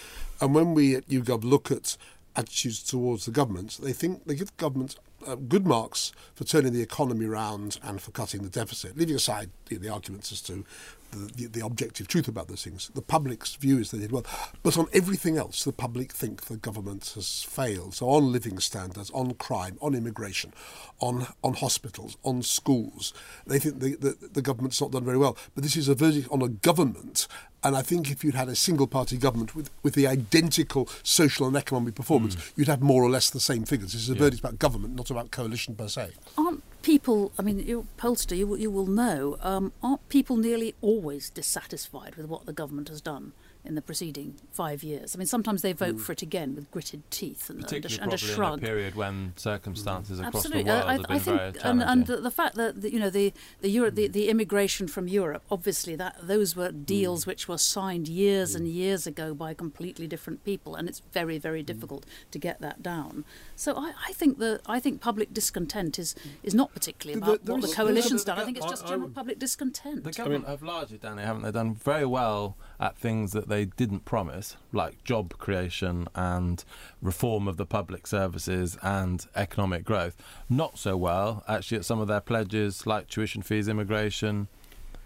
And 0.40 0.54
when 0.54 0.75
we 0.75 0.94
at 0.97 1.09
YouGov 1.09 1.44
look 1.44 1.70
at 1.70 1.97
attitudes 2.37 2.82
towards 2.82 3.26
the 3.26 3.30
government, 3.30 3.78
they 3.82 3.92
think 3.92 4.25
they 4.25 4.35
give 4.35 4.49
the 4.56 4.62
government 4.62 4.97
uh, 5.26 5.35
good 5.35 5.66
marks 5.66 6.12
for 6.35 6.44
turning 6.44 6.73
the 6.73 6.82
economy 6.82 7.26
around 7.26 7.78
and 7.82 8.00
for 8.00 8.11
cutting 8.11 8.42
the 8.42 8.49
deficit, 8.49 8.97
leaving 8.97 9.16
aside 9.16 9.50
the 9.66 9.88
arguments 9.88 10.32
as 10.32 10.40
to 10.42 10.64
the, 11.10 11.30
the, 11.36 11.46
the 11.46 11.64
objective 11.64 12.08
truth 12.08 12.28
about 12.28 12.48
those 12.48 12.64
things. 12.64 12.90
The 12.94 13.02
public's 13.02 13.54
view 13.56 13.78
is 13.78 13.90
they 13.90 13.98
did 13.98 14.12
well, 14.12 14.24
but 14.62 14.78
on 14.78 14.86
everything 14.92 15.36
else, 15.36 15.64
the 15.64 15.72
public 15.72 16.12
think 16.12 16.42
the 16.42 16.56
government 16.56 17.12
has 17.14 17.42
failed. 17.42 17.94
So 17.94 18.08
on 18.08 18.32
living 18.32 18.58
standards, 18.58 19.10
on 19.12 19.34
crime, 19.34 19.78
on 19.80 19.94
immigration, 19.94 20.52
on 21.00 21.26
on 21.42 21.54
hospitals, 21.54 22.16
on 22.22 22.42
schools, 22.42 23.12
they 23.46 23.58
think 23.58 23.80
the, 23.80 23.96
the, 23.96 24.28
the 24.32 24.42
government's 24.42 24.80
not 24.80 24.92
done 24.92 25.04
very 25.04 25.18
well. 25.18 25.36
But 25.54 25.64
this 25.64 25.76
is 25.76 25.88
a 25.88 25.94
verdict 25.94 26.28
on 26.30 26.42
a 26.42 26.48
government. 26.48 27.26
And 27.62 27.76
I 27.76 27.82
think 27.82 28.10
if 28.10 28.24
you'd 28.24 28.34
had 28.34 28.48
a 28.48 28.56
single 28.56 28.86
party 28.86 29.18
government 29.18 29.54
with, 29.54 29.70
with 29.82 29.94
the 29.94 30.06
identical 30.06 30.88
social 31.02 31.46
and 31.46 31.54
economic 31.56 31.94
performance, 31.94 32.34
mm. 32.34 32.52
you'd 32.56 32.68
have 32.68 32.80
more 32.80 33.02
or 33.02 33.10
less 33.10 33.28
the 33.28 33.40
same 33.40 33.64
figures. 33.64 33.92
This 33.92 34.02
is 34.02 34.08
a 34.08 34.14
verdict 34.14 34.40
about 34.40 34.58
government, 34.58 34.94
not 34.94 35.10
about 35.10 35.30
coalition 35.30 35.74
per 35.74 35.88
se. 35.88 36.12
Aren't 36.38 36.62
people, 36.90 37.30
I 37.38 37.42
mean, 37.42 37.61
you're 37.61 37.82
a 37.82 38.02
pollster, 38.02 38.37
you, 38.37 38.56
you 38.56 38.68
will 38.68 38.87
know, 38.87 39.37
um, 39.42 39.73
aren't 39.80 40.09
people 40.09 40.37
nearly 40.37 40.75
always 40.80 41.30
dissatisfied 41.30 42.16
with 42.16 42.26
what 42.26 42.47
the 42.47 42.52
government 42.52 42.88
has 42.88 43.00
done 43.00 43.32
in 43.64 43.74
the 43.74 43.82
preceding 43.82 44.36
five 44.50 44.82
years? 44.82 45.14
I 45.14 45.18
mean, 45.18 45.26
sometimes 45.26 45.62
they 45.62 45.72
vote 45.72 45.96
mm. 45.96 46.00
for 46.00 46.12
it 46.12 46.22
again 46.22 46.54
with 46.54 46.70
gritted 46.70 47.08
teeth 47.10 47.50
and, 47.50 47.58
and, 47.58 47.64
a, 47.64 47.68
Particularly 47.68 48.02
and 48.02 48.12
a 48.12 48.16
shrug. 48.16 48.58
in 48.58 48.64
a 48.64 48.66
period 48.66 48.94
when 48.94 49.32
circumstances 49.36 50.18
across 50.18 50.46
Absolutely, 50.46 50.64
the 50.64 50.70
world 50.70 50.84
I, 50.84 50.92
have 50.92 51.02
been 51.02 51.16
I 51.16 51.18
think, 51.18 51.36
very 51.38 51.70
and, 51.70 51.82
and 51.82 52.06
the, 52.06 52.16
the 52.18 52.30
fact 52.30 52.56
that 52.56 52.80
the, 52.82 52.92
you 52.92 52.98
know 52.98 53.10
the 53.10 53.32
the, 53.60 53.70
Euro, 53.70 53.90
the 53.90 54.08
mm. 54.08 54.12
the 54.12 54.28
immigration 54.28 54.88
from 54.88 55.08
Europe, 55.08 55.42
obviously 55.50 55.96
that 55.96 56.16
those 56.22 56.56
were 56.56 56.70
mm. 56.70 56.86
deals 56.86 57.26
which 57.26 57.48
were 57.48 57.58
signed 57.58 58.08
years 58.08 58.54
and 58.54 58.68
years 58.68 59.06
ago 59.06 59.34
by 59.34 59.54
completely 59.54 60.06
different 60.06 60.44
people, 60.44 60.74
and 60.74 60.88
it's 60.88 61.02
very 61.12 61.38
very 61.38 61.62
difficult 61.62 62.06
to 62.30 62.38
get 62.38 62.60
that 62.60 62.82
down. 62.82 63.24
So 63.56 63.76
I, 63.76 63.92
I 64.08 64.12
think 64.12 64.38
the 64.38 64.60
I 64.66 64.80
think 64.80 65.00
public 65.00 65.32
discontent 65.34 65.98
is 65.98 66.14
is 66.42 66.54
not 66.54 66.72
particularly 66.72 67.20
The- 67.20 67.26
about 67.26 67.44
there 67.44 67.54
what 67.56 67.68
the 67.68 67.74
coalition's 67.74 68.24
the- 68.24 68.32
done. 68.32 68.40
I 68.40 68.44
think 68.44 68.56
it's 68.56 68.66
just 68.66 68.84
I 68.84 68.88
general 68.88 69.08
would- 69.08 69.14
public 69.14 69.38
discontent. 69.38 70.04
The 70.04 70.12
government 70.12 70.46
have 70.46 70.62
largely, 70.62 70.98
Danny, 70.98 71.22
haven't 71.22 71.42
they, 71.42 71.50
done 71.50 71.74
very 71.74 72.06
well 72.06 72.56
at 72.80 72.96
things 72.96 73.32
that 73.32 73.46
they 73.49 73.66
didn't 73.66 74.06
promise, 74.06 74.56
like 74.72 75.04
job 75.04 75.37
creation 75.37 76.08
and 76.14 76.64
reform 77.02 77.46
of 77.46 77.58
the 77.58 77.66
public 77.66 78.06
services 78.06 78.78
and 78.82 79.26
economic 79.37 79.84
growth. 79.84 80.16
Not 80.49 80.78
so 80.78 80.96
well, 80.96 81.44
actually, 81.46 81.76
at 81.76 81.84
some 81.84 82.00
of 82.00 82.08
their 82.08 82.20
pledges, 82.22 82.87
like 82.87 83.06
tuition 83.08 83.42
fees, 83.42 83.68
immigration, 83.68 84.49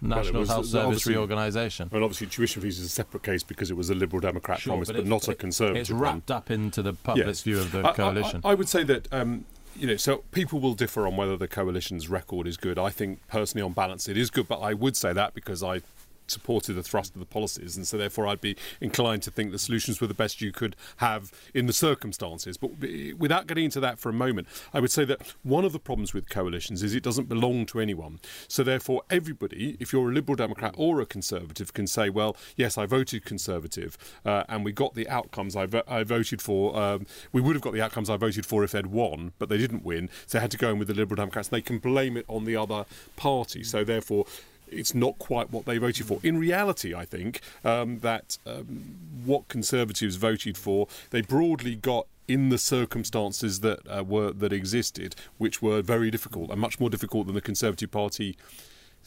National 0.01 0.41
was- 0.41 0.51
Health 0.51 0.67
Service 0.67 1.07
reorganisation. 1.07 1.89
Well, 1.91 2.05
obviously, 2.05 2.27
tuition 2.29 2.63
fees 2.63 2.79
is 2.79 2.87
a 2.87 2.89
separate 2.91 3.23
case 3.23 3.43
because 3.43 3.71
it 3.71 3.77
was 3.77 3.91
a 3.91 3.95
Liberal 3.95 4.21
Democrat 4.21 4.61
promise, 4.61 4.89
but, 4.89 4.97
it's- 4.97 5.09
not 5.09 5.27
a 5.29 5.35
Conservative 5.35 5.81
It's 5.81 5.91
one. 5.91 6.01
wrapped 6.01 6.31
up 6.31 6.51
into 6.51 6.81
the 6.83 6.93
public's 6.93 7.43
view 7.43 7.59
of 7.59 7.73
the 7.73 7.81
I- 7.81 7.91
I- 7.91 7.93
coalition. 7.95 8.41
I, 8.45 8.51
I 8.51 8.55
would 8.55 8.69
say 8.69 8.85
that. 8.85 9.13
Um, 9.13 9.47
you 9.77 9.89
know, 9.89 9.97
so 9.97 10.19
people 10.31 10.61
will 10.61 10.75
differ 10.75 11.05
on 11.05 11.17
whether 11.17 11.37
the 11.37 11.49
coalition's 11.49 12.09
record 12.09 12.47
is 12.47 12.57
good. 12.57 12.79
I 12.79 12.91
think 12.91 13.19
personally, 13.27 13.65
on 13.65 13.73
balance, 13.73 14.09
it 14.09 14.17
is 14.17 14.31
good, 14.31 14.47
but 14.47 14.61
I 14.61 14.73
would 14.73 14.97
say 14.97 15.13
that 15.13 15.35
because 15.35 15.65
I 15.65 15.81
supported 16.27 16.75
the 16.75 16.83
thrust 16.83 17.15
of 17.15 17.21
the 17.21 17.27
policies, 17.27 17.77
and 17.77 17.87
so 17.87 17.97
therefore 17.97 18.27
I'd 18.27 18.41
be 18.41 18.57
inclined 18.81 19.23
to 19.25 19.31
think 19.31 19.53
the 19.53 19.59
solutions 19.59 20.01
were 20.01 20.07
the 20.07 20.15
best 20.15 20.41
you 20.41 20.53
could 20.53 20.77
have 20.99 21.33
in 21.53 21.67
the 21.67 21.73
circumstances. 21.73 22.57
But 22.57 22.71
without 23.19 23.47
getting 23.47 23.65
into 23.65 23.81
that 23.81 23.99
for 23.99 24.09
a 24.09 24.13
moment, 24.13 24.49
I 24.73 24.81
would 24.81 24.91
say 24.91 25.05
that 25.05 25.35
one 25.43 25.65
of 25.65 25.73
the 25.73 25.79
problems 25.79 26.15
with 26.15 26.29
coalitions 26.29 26.83
is 26.83 26.95
it 26.95 27.03
doesn't 27.03 27.29
belong 27.29 27.67
to 27.67 27.81
anyone. 27.81 28.21
So 28.49 28.63
therefore, 28.63 29.03
everybody, 29.11 29.77
if 29.81 29.93
you're 29.93 30.11
a 30.11 30.13
Liberal 30.13 30.37
Democrat 30.37 30.75
or 30.77 31.01
a 31.01 31.07
Conservative, 31.07 31.73
can 31.73 31.87
say, 31.87 32.11
well, 32.11 32.37
yes, 32.57 32.79
I 32.79 32.87
voted 32.87 33.25
Conservative, 33.25 33.97
uh, 34.25 34.45
and 34.49 34.65
we 34.65 34.73
got 34.73 34.95
the 34.95 35.09
outcomes 35.09 35.57
I, 35.57 35.67
vo- 35.67 35.83
I 35.87 36.03
voted 36.03 36.41
for. 36.41 36.77
Um, 36.77 37.07
we 37.33 37.41
would 37.41 37.55
have 37.55 37.63
got 37.63 37.73
the 37.73 37.83
outcomes 37.83 38.11
I 38.11 38.17
voted 38.17 38.47
for 38.47 38.65
if 38.65 38.73
they'd 38.73 38.87
won, 38.87 39.33
but 39.39 39.49
they 39.49 39.59
didn't 39.59 39.85
win, 39.85 40.09
so 40.27 40.39
they 40.39 40.43
had 40.43 40.51
to 40.53 40.59
go 40.59 40.71
in 40.71 40.79
with 40.79 40.89
the 40.89 40.95
Liberal 40.95 41.17
Democrats. 41.17 41.49
And 41.49 41.57
they 41.57 41.63
can 41.63 41.79
blame 41.79 42.17
it 42.17 42.25
on 42.29 42.45
the 42.45 42.57
other 42.57 42.87
party. 43.17 43.63
So 43.63 43.85
therefore, 43.85 44.27
it's 44.69 44.95
not 44.95 45.19
quite 45.19 45.51
what 45.51 45.67
they 45.67 45.79
voted 45.79 46.07
for. 46.07 46.21
In 46.23 46.39
reality, 46.39 46.95
I 46.95 47.05
think 47.05 47.41
um, 47.65 48.01
that 48.01 48.39
um, 48.47 48.97
what 49.25 49.49
Conservatives 49.49 50.17
voted 50.17 50.57
for, 50.57 50.89
they 51.11 51.21
broadly 51.21 51.77
got 51.77 52.07
in 52.27 52.49
the 52.49 52.59
circumstances 52.59 53.61
that 53.61 53.81
uh, 53.89 54.03
were 54.03 54.33
that 54.33 54.53
existed, 54.53 55.15
which 55.39 55.61
were 55.61 55.83
very 55.83 56.11
difficult 56.11 56.51
and 56.51 56.61
much 56.61 56.81
more 56.81 56.91
difficult 56.91 57.27
than 57.27 57.35
the 57.35 57.41
Conservative 57.41 57.91
Party 57.91 58.37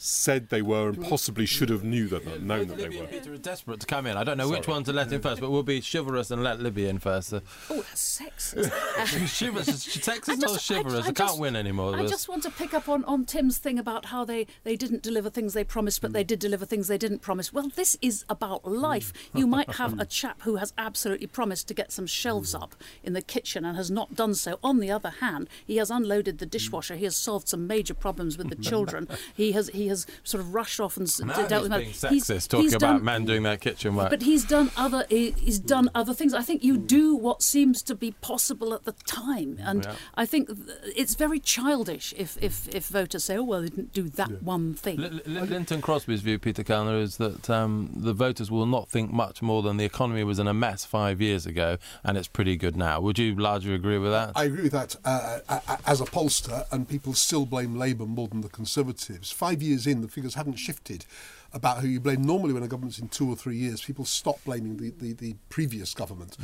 said 0.00 0.48
they 0.48 0.62
were 0.62 0.90
and 0.90 1.02
possibly 1.02 1.44
should 1.44 1.68
have 1.68 1.82
knew 1.82 2.06
that 2.08 2.24
known 2.40 2.68
that 2.68 2.78
they 2.78 2.88
were. 2.88 3.04
and 3.04 3.10
Peter 3.10 3.32
are 3.32 3.36
desperate 3.36 3.80
to 3.80 3.86
come 3.86 4.06
in. 4.06 4.16
I 4.16 4.24
don't 4.24 4.38
know 4.38 4.48
which 4.48 4.68
one 4.68 4.84
to 4.84 4.92
let 4.92 5.12
in 5.12 5.20
first, 5.20 5.40
but 5.40 5.50
we'll 5.50 5.62
be 5.64 5.80
chivalrous 5.82 6.30
and 6.30 6.42
let 6.42 6.60
Libby 6.60 6.86
in 6.88 6.98
first. 6.98 7.32
Uh, 7.32 7.40
Oh, 7.68 7.76
that's 7.76 8.20
sexist. 8.20 8.70
chivalrous, 9.38 9.84
Texas 10.04 10.34
I 10.34 10.36
not 10.36 10.50
just- 10.54 10.68
chivalrous. 10.68 11.04
I- 11.04 11.08
I 11.08 11.10
I, 11.10 11.12
can't 11.12 11.16
just- 11.16 11.40
win 11.40 11.56
anymore. 11.56 11.96
I 11.96 12.06
just 12.06 12.28
want 12.28 12.44
to 12.44 12.50
pick 12.50 12.72
up 12.72 12.88
on, 12.88 13.04
on 13.04 13.24
Tim's 13.24 13.58
thing 13.58 13.78
about 13.78 14.06
how 14.06 14.24
they, 14.24 14.46
they 14.64 14.76
didn't 14.76 15.02
deliver 15.02 15.30
things 15.30 15.52
they 15.54 15.64
promised, 15.64 16.00
but 16.00 16.12
they 16.12 16.24
mm. 16.24 16.28
did 16.28 16.38
deliver 16.38 16.64
things 16.64 16.86
they 16.86 16.98
didn't 16.98 17.20
promise. 17.20 17.52
Well, 17.52 17.68
this 17.74 17.96
is 18.00 18.24
about 18.28 18.64
life. 18.66 19.12
Mm. 19.34 19.38
You 19.40 19.46
might 19.46 19.74
have 19.74 19.98
a 20.00 20.06
chap 20.06 20.42
who 20.42 20.56
has 20.56 20.72
absolutely 20.78 21.26
promised 21.26 21.66
to 21.68 21.74
get 21.74 21.90
some 21.90 22.06
shelves 22.06 22.54
mm. 22.54 22.62
up 22.62 22.74
in 23.02 23.14
the 23.14 23.22
kitchen 23.22 23.64
and 23.64 23.76
has 23.76 23.90
not 23.90 24.14
done 24.14 24.34
so. 24.34 24.58
On 24.62 24.78
the 24.78 24.90
other 24.90 25.10
hand, 25.20 25.48
he 25.66 25.78
has 25.78 25.90
unloaded 25.90 26.38
the 26.38 26.46
dishwasher. 26.46 26.94
He 26.96 27.04
has 27.04 27.16
solved 27.16 27.48
some 27.48 27.66
major 27.66 27.94
problems 27.94 28.38
with 28.38 28.48
the 28.48 28.56
children. 28.70 29.08
He 29.34 29.52
has 29.52 29.68
he 29.70 29.87
has 29.88 30.06
sort 30.24 30.40
of 30.42 30.54
rushed 30.54 30.80
off 30.80 30.96
and 30.96 31.06
s- 31.06 31.20
now 31.20 31.46
dealt 31.46 31.68
with 31.68 31.80
he's 31.82 32.00
that. 32.00 32.10
being 32.10 32.22
sexist, 32.22 32.48
talking 32.48 32.68
about 32.74 32.80
done- 32.96 33.04
men 33.04 33.24
doing 33.24 33.42
their 33.42 33.56
kitchen 33.56 33.94
work. 33.96 34.10
but 34.10 34.22
he's 34.22 34.44
done 34.44 34.70
other 34.76 35.04
he's 35.08 35.58
done 35.58 35.90
other 35.94 36.14
things. 36.14 36.32
I 36.34 36.42
think 36.42 36.62
you 36.62 36.76
do 36.78 37.14
what 37.14 37.42
seems 37.42 37.82
to 37.82 37.94
be 37.94 38.12
possible 38.20 38.72
at 38.74 38.84
the 38.84 38.92
time, 39.06 39.58
and 39.60 39.84
Yeah. 39.84 39.94
I 40.14 40.26
think 40.26 40.50
it's 40.96 41.14
very 41.14 41.40
childish 41.40 42.14
if, 42.16 42.36
if, 42.40 42.68
if 42.74 42.86
voters 42.88 43.24
say, 43.24 43.36
"Oh 43.36 43.42
well, 43.44 43.62
they 43.62 43.68
didn't 43.68 43.92
do 43.92 44.08
that 44.10 44.42
one 44.42 44.74
thing." 44.74 44.96
Li- 44.98 45.20
Li- 45.26 45.40
Lynton 45.42 45.80
Crosby's 45.80 46.20
view, 46.20 46.38
Peter 46.38 46.62
Kellner, 46.64 46.98
is 46.98 47.16
that 47.18 47.48
um, 47.50 47.90
the 47.94 48.12
voters 48.12 48.50
will 48.50 48.66
not 48.66 48.88
think 48.88 49.12
much 49.12 49.42
more 49.42 49.62
than 49.62 49.76
the 49.76 49.84
economy 49.84 50.24
was 50.24 50.38
in 50.38 50.46
a 50.46 50.54
mess 50.54 50.84
five 50.84 51.20
years 51.20 51.46
ago, 51.46 51.78
and 52.04 52.16
it's 52.18 52.28
pretty 52.28 52.56
good 52.56 52.76
now. 52.76 53.00
Would 53.00 53.18
you 53.18 53.34
largely 53.34 53.74
agree 53.74 53.98
with 53.98 54.10
that? 54.12 54.32
I 54.36 54.44
agree 54.44 54.62
with 54.64 54.72
that 54.72 54.96
uh, 55.04 55.38
uh, 55.48 55.60
uh, 55.68 55.76
as 55.86 56.00
a 56.00 56.04
pollster, 56.04 56.66
and 56.72 56.88
people 56.88 57.14
still 57.14 57.46
blame 57.46 57.76
Labour 57.76 58.06
more 58.06 58.28
than 58.28 58.40
the 58.40 58.48
Conservatives. 58.48 59.30
Five 59.30 59.62
years 59.62 59.77
in, 59.86 60.00
the 60.00 60.08
figures 60.08 60.34
haven't 60.34 60.54
shifted 60.56 61.04
about 61.52 61.78
who 61.78 61.88
you 61.88 62.00
blame. 62.00 62.22
Normally, 62.22 62.52
when 62.52 62.62
a 62.62 62.68
government's 62.68 62.98
in 62.98 63.08
two 63.08 63.28
or 63.30 63.36
three 63.36 63.56
years, 63.56 63.80
people 63.82 64.04
stop 64.04 64.42
blaming 64.44 64.76
the, 64.76 64.90
the, 64.90 65.12
the 65.12 65.36
previous 65.48 65.94
government. 65.94 66.36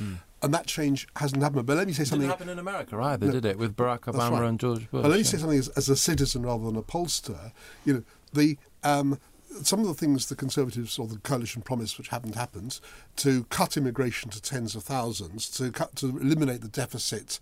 And 0.42 0.52
that 0.54 0.66
change 0.66 1.06
hasn't 1.16 1.42
happened. 1.42 1.66
But 1.66 1.76
let 1.76 1.86
me 1.86 1.92
say 1.92 2.02
It 2.02 2.04
didn't 2.04 2.10
something. 2.10 2.28
happen 2.28 2.48
in 2.48 2.58
America 2.58 2.96
either, 2.98 3.26
No. 3.26 3.32
did 3.32 3.44
it? 3.44 3.58
With 3.58 3.76
Barack 3.76 4.00
Obama 4.00 4.40
right. 4.40 4.48
and 4.48 4.60
George 4.60 4.90
Bush. 4.90 5.02
But 5.02 5.10
let 5.10 5.12
me 5.12 5.16
yeah. 5.18 5.22
say 5.24 5.38
something 5.38 5.58
as, 5.58 5.68
as 5.70 5.88
a 5.88 5.96
citizen 5.96 6.42
rather 6.44 6.64
than 6.64 6.76
a 6.76 6.82
pollster. 6.82 7.52
You 7.84 7.94
know, 7.94 8.02
the 8.32 8.58
um, 8.82 9.18
some 9.62 9.80
of 9.80 9.86
the 9.86 9.94
things 9.94 10.26
the 10.26 10.34
Conservatives 10.34 10.98
or 10.98 11.06
the 11.06 11.18
coalition 11.18 11.62
promised, 11.62 11.96
which 11.96 12.08
haven't 12.08 12.34
happened, 12.34 12.80
to 13.16 13.44
cut 13.44 13.76
immigration 13.76 14.30
to 14.30 14.42
tens 14.42 14.74
of 14.74 14.82
thousands, 14.82 15.48
to 15.50 15.70
cut 15.70 15.94
to 15.96 16.18
eliminate 16.18 16.60
the 16.60 16.68
deficit 16.68 17.38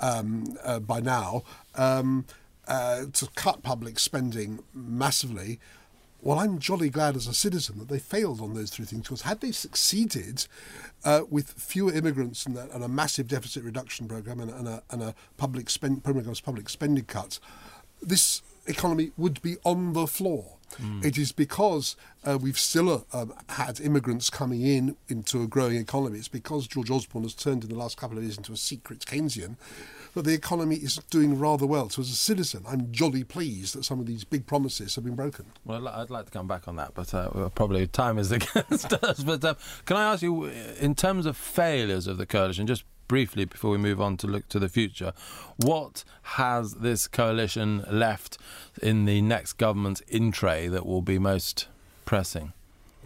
um, 0.00 0.56
uh, 0.62 0.78
by 0.78 1.00
now, 1.00 1.42
um, 1.74 2.24
uh, 2.66 3.06
to 3.12 3.26
cut 3.34 3.62
public 3.62 3.98
spending 3.98 4.60
massively. 4.74 5.58
Well, 6.22 6.38
I'm 6.40 6.58
jolly 6.58 6.88
glad 6.90 7.14
as 7.14 7.26
a 7.28 7.34
citizen 7.34 7.78
that 7.78 7.88
they 7.88 7.98
failed 8.00 8.40
on 8.40 8.54
those 8.54 8.70
three 8.70 8.84
things 8.84 9.02
because 9.02 9.22
had 9.22 9.40
they 9.40 9.52
succeeded 9.52 10.46
uh, 11.04 11.22
with 11.30 11.52
fewer 11.52 11.92
immigrants 11.92 12.46
and 12.46 12.56
a, 12.56 12.68
and 12.74 12.82
a 12.82 12.88
massive 12.88 13.28
deficit 13.28 13.62
reduction 13.62 14.08
program 14.08 14.40
and, 14.40 14.50
a- 14.50 14.56
and, 14.56 14.68
a, 14.68 14.82
and 14.90 15.02
a 15.02 15.14
public 15.36 15.70
spend 15.70 16.02
program 16.02 16.32
public 16.42 16.68
spending 16.68 17.04
cuts, 17.04 17.38
this 18.02 18.42
economy 18.66 19.12
would 19.16 19.40
be 19.42 19.56
on 19.62 19.92
the 19.92 20.06
floor. 20.06 20.54
It 21.04 21.16
is 21.16 21.30
because 21.30 21.94
uh, 22.24 22.38
we've 22.42 22.58
still 22.58 23.06
uh, 23.12 23.20
um, 23.20 23.32
had 23.50 23.78
immigrants 23.80 24.28
coming 24.30 24.62
in 24.62 24.96
into 25.08 25.42
a 25.42 25.46
growing 25.46 25.76
economy. 25.76 26.18
It's 26.18 26.26
because 26.26 26.66
George 26.66 26.90
Osborne 26.90 27.22
has 27.22 27.34
turned 27.34 27.62
in 27.62 27.70
the 27.70 27.76
last 27.78 27.96
couple 27.96 28.18
of 28.18 28.24
years 28.24 28.36
into 28.36 28.52
a 28.52 28.56
secret 28.56 29.00
Keynesian 29.06 29.56
that 30.16 30.24
the 30.24 30.32
economy 30.32 30.76
is 30.76 30.96
doing 31.10 31.38
rather 31.38 31.66
well. 31.66 31.90
So 31.90 32.00
as 32.00 32.08
a 32.08 32.14
citizen, 32.14 32.64
I'm 32.66 32.90
jolly 32.90 33.22
pleased 33.22 33.74
that 33.74 33.84
some 33.84 34.00
of 34.00 34.06
these 34.06 34.24
big 34.24 34.46
promises 34.46 34.94
have 34.94 35.04
been 35.04 35.14
broken. 35.14 35.44
Well, 35.66 35.86
I'd 35.86 36.08
like 36.08 36.24
to 36.24 36.30
come 36.30 36.48
back 36.48 36.66
on 36.66 36.76
that, 36.76 36.94
but 36.94 37.12
uh, 37.12 37.50
probably 37.50 37.86
time 37.86 38.16
is 38.16 38.32
against 38.32 38.94
us. 38.94 39.22
But 39.22 39.44
uh, 39.44 39.54
can 39.84 39.98
I 39.98 40.12
ask 40.12 40.22
you, 40.22 40.44
in 40.44 40.94
terms 40.94 41.26
of 41.26 41.36
failures 41.36 42.06
of 42.06 42.16
the 42.16 42.24
coalition, 42.24 42.66
just 42.66 42.84
briefly 43.08 43.44
before 43.44 43.70
we 43.70 43.76
move 43.76 44.00
on 44.00 44.16
to 44.16 44.26
look 44.26 44.48
to 44.48 44.58
the 44.58 44.70
future, 44.70 45.12
what 45.58 46.02
has 46.22 46.76
this 46.76 47.06
coalition 47.06 47.84
left 47.90 48.38
in 48.82 49.04
the 49.04 49.20
next 49.20 49.54
government's 49.58 50.00
in 50.08 50.32
tray 50.32 50.66
that 50.66 50.86
will 50.86 51.02
be 51.02 51.18
most 51.18 51.68
pressing? 52.06 52.54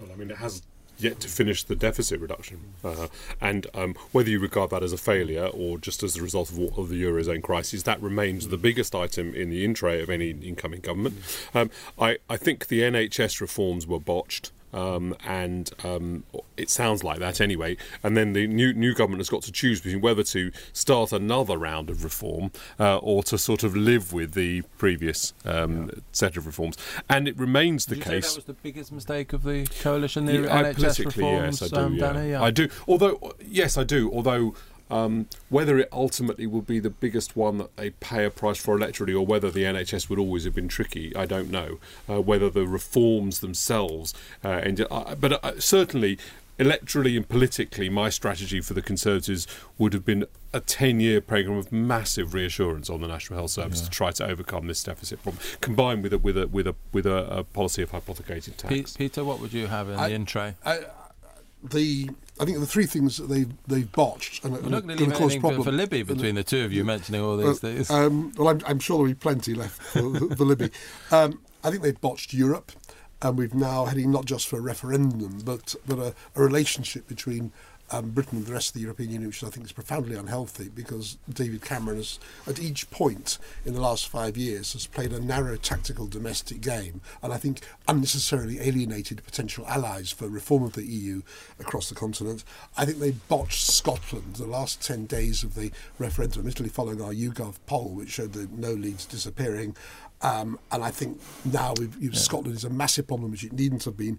Well, 0.01 0.13
I 0.13 0.17
mean, 0.17 0.31
it 0.31 0.37
has 0.37 0.63
yet 1.03 1.21
to 1.21 1.29
finish 1.29 1.65
the 1.65 1.77
deficit 1.77 2.21
reduction. 2.21 2.61
Uh, 2.85 3.09
and 3.41 3.67
um, 3.75 3.95
whether 4.13 4.31
you 4.31 4.39
regard 4.39 4.71
that 4.71 4.83
as 4.83 4.93
a 4.93 4.99
failure 4.99 5.47
or 5.47 5.79
just 5.79 6.03
as 6.03 6.17
a 6.17 6.23
result 6.23 6.51
of, 6.51 6.59
of, 6.79 6.89
the 6.89 7.03
Eurozone 7.03 7.43
crisis, 7.43 7.83
that 7.85 8.01
remains 8.03 8.49
the 8.49 8.57
biggest 8.57 8.95
item 8.95 9.35
in 9.35 9.51
the 9.51 9.65
in 9.65 9.75
tray 9.75 10.03
of 10.03 10.11
any 10.11 10.31
incoming 10.31 10.81
government. 10.81 11.17
Um, 11.55 11.71
I, 11.99 12.19
I 12.29 12.37
think 12.37 12.69
the 12.69 12.81
NHS 12.81 13.41
reforms 13.41 13.87
were 13.87 14.01
botched. 14.01 14.53
Um, 14.73 15.17
and 15.25 15.71
um, 15.85 16.25
it 16.57 16.71
sounds 16.71 17.03
like 17.03 17.19
that 17.19 17.41
anyway. 17.41 17.77
And 18.03 18.17
then 18.17 18.33
the 18.33 18.47
new 18.47 18.73
new 18.73 18.95
government 18.95 19.21
has 19.21 19.29
got 19.29 19.43
to 19.43 19.53
choose 19.53 19.81
between 19.81 20.01
whether 20.01 20.23
to 20.25 20.53
start 20.73 21.13
another 21.13 21.57
round 21.57 21.91
of 21.91 22.05
reform 22.05 22.53
uh, 22.79 22.99
or 22.99 23.23
to 23.25 23.39
sort 23.39 23.63
of 23.63 23.77
live 23.77 24.13
with 24.13 24.35
the 24.35 24.63
previous 24.79 25.33
um, 25.45 25.87
yeah. 25.87 26.01
set 26.13 26.37
of 26.37 26.47
reforms. 26.47 26.77
And 27.09 27.27
it 27.29 27.39
remains 27.39 27.87
the 27.87 27.97
Did 27.97 28.05
case. 28.05 28.31
that 28.31 28.39
was 28.39 28.45
the 28.45 28.55
biggest 28.55 28.93
mistake 28.93 29.33
of 29.33 29.43
the 29.43 29.67
coalition. 29.81 30.27
The 30.27 30.41
yeah, 30.43 30.73
NHS 30.73 31.05
reforms, 31.05 31.61
yes, 31.61 31.73
I 31.73 31.77
do. 31.77 31.83
Um, 31.83 31.95
yeah. 31.95 32.43
I 32.43 32.51
do. 32.51 32.69
Although, 32.87 33.35
yes, 33.41 33.77
I 33.77 33.85
do. 33.85 34.11
Although. 34.13 34.55
Um, 34.91 35.27
whether 35.49 35.79
it 35.79 35.89
ultimately 35.93 36.47
will 36.47 36.63
be 36.63 36.79
the 36.81 36.91
biggest 36.91 37.37
one 37.37 37.59
that 37.59 37.77
they 37.77 37.91
pay 37.91 38.25
a 38.25 38.31
price 38.31 38.59
for 38.59 38.77
electorally, 38.79 39.15
or 39.15 39.25
whether 39.25 39.51
the 39.51 39.65
NHS 39.65 40.09
would 40.09 40.19
always 40.19 40.45
have 40.45 40.55
been 40.55 40.69
tricky, 40.69 41.15
I 41.15 41.27
don't 41.27 41.51
know. 41.51 41.79
Uh, 42.09 42.21
whether 42.21 42.51
the 42.51 42.67
reforms 42.67 43.41
themselves, 43.41 44.15
uh, 44.45 44.49
and, 44.49 44.87
uh, 44.91 45.15
but 45.19 45.45
uh, 45.45 45.61
certainly 45.61 46.19
electorally 46.61 47.17
and 47.17 47.29
politically, 47.29 47.89
my 47.89 48.11
strategy 48.11 48.61
for 48.61 48.75
the 48.75 48.83
Conservatives 48.83 49.47
would 49.79 49.95
have 49.95 50.05
been 50.05 50.27
a 50.53 50.61
10 50.61 51.01
year 51.01 51.21
programme 51.21 51.57
of 51.57 51.73
massive 51.73 52.35
reassurance 52.35 52.91
on 52.91 53.01
the 53.01 53.09
National 53.09 53.39
Health 53.39 53.53
Service 53.53 53.81
yeah. 53.81 53.85
to 53.87 53.91
try 53.91 54.11
to 54.13 54.27
overcome 54.27 54.67
this 54.67 54.85
deficit 54.85 55.23
problem, 55.23 55.43
combined 55.61 56.03
with 56.03 56.13
a, 56.13 56.19
with 56.19 56.37
a, 56.37 56.47
with 56.47 56.67
a, 56.67 56.75
with 56.93 57.07
a, 57.07 57.39
a 57.39 57.45
policy 57.45 57.83
of 57.83 57.91
hypothecated 57.91 58.59
tax. 58.59 58.97
Peter, 58.97 59.25
what 59.25 59.41
would 59.41 59.53
you 59.53 59.67
have 59.69 59.89
in 59.89 59.99
I, 59.99 60.09
the 60.09 60.15
in 60.15 60.27
tray? 60.27 60.55
I, 60.65 60.81
the 61.63 62.11
I 62.41 62.47
think 62.47 62.59
the 62.59 62.67
three 62.67 62.87
things 62.87 63.19
that 63.19 63.29
they've 63.29 63.53
they've 63.67 63.91
botched 63.93 64.45
and, 64.45 64.55
We're 64.55 64.71
not 64.71 64.87
going 64.87 64.97
to 64.97 65.05
leave 65.05 65.13
anything 65.13 65.41
problem. 65.43 65.63
for 65.63 65.73
Libby 65.73 66.03
between 66.03 66.37
the 66.37 66.43
two 66.43 66.65
of 66.65 66.73
you 66.73 66.85
mentioning 66.85 67.21
all 67.21 67.37
these 67.37 67.61
things. 67.61 67.91
Um, 67.91 68.33
well, 68.37 68.49
I'm, 68.49 68.63
I'm, 68.67 68.79
sure 68.79 68.97
there'll 68.97 69.13
be 69.13 69.15
plenty 69.15 69.55
left 69.55 69.83
for, 69.83 70.19
for 70.37 70.45
Libby. 70.45 70.71
Um, 71.11 71.43
I 71.63 71.71
think 71.71 71.83
they've 71.83 72.01
botched 72.01 72.33
Europe, 72.33 72.73
and 73.21 73.37
we've 73.37 73.53
now 73.53 73.85
heading 73.85 74.11
not 74.11 74.25
just 74.25 74.49
for 74.49 74.57
a 74.57 74.63
referendum, 74.63 75.41
but 75.45 75.75
but 75.87 75.99
a, 75.99 76.15
a 76.35 76.43
relationship 76.43 77.07
between 77.07 77.53
um, 77.91 78.11
Britain 78.11 78.39
and 78.39 78.47
the 78.47 78.53
rest 78.53 78.71
of 78.71 78.75
the 78.75 78.81
European 78.81 79.11
Union, 79.11 79.29
which 79.29 79.43
I 79.43 79.49
think 79.49 79.67
is 79.67 79.73
profoundly 79.73 80.17
unhealthy 80.17 80.69
because 80.69 81.19
David 81.33 81.63
Cameron 81.63 81.99
has, 81.99 82.19
at 82.47 82.61
each 82.61 82.91
point 82.91 83.39
in 83.65 83.75
the 83.75 83.81
last 83.81 84.09
five 84.09 84.37
years, 84.37 84.73
has 84.73 84.87
played 84.87 85.13
a 85.13 85.21
narrow 85.21 85.57
tactical 85.57 86.07
domestic 86.07 86.61
game 86.61 87.01
and 87.23 87.33
I 87.33 87.37
think 87.37 87.61
unnecessarily 87.89 88.61
alienated 88.61 89.25
potential 89.25 89.67
allies 89.67 90.11
for 90.11 90.29
reform 90.29 90.63
of 90.63 90.75
the 90.75 90.85
EU 90.85 91.23
across 91.59 91.89
the 91.89 91.95
continent. 91.95 92.45
I 92.77 92.85
think 92.85 92.99
they 92.99 93.13
botched 93.13 93.67
Scotland 93.67 94.37
the 94.37 94.47
last 94.47 94.83
10 94.83 95.07
days 95.07 95.43
of 95.43 95.55
the 95.55 95.71
referendum, 95.99 96.41
admittedly 96.41 96.69
following 96.69 97.03
our 97.03 97.13
YouGov 97.13 97.57
poll, 97.67 97.91
which 97.91 98.11
showed 98.11 98.33
the 98.33 98.49
no 98.53 98.73
leads 98.73 99.07
disappearing. 99.07 99.77
Um, 100.23 100.59
and 100.71 100.85
I 100.85 100.91
think 100.91 101.21
now 101.45 101.75
yeah. 101.99 102.11
Scotland 102.13 102.57
is 102.57 102.65
a 102.65 102.71
massive 102.71 103.07
problem, 103.09 103.31
which 103.31 103.45
it 103.45 103.53
needn't 103.53 103.85
have 103.85 103.97
been. 103.97 104.19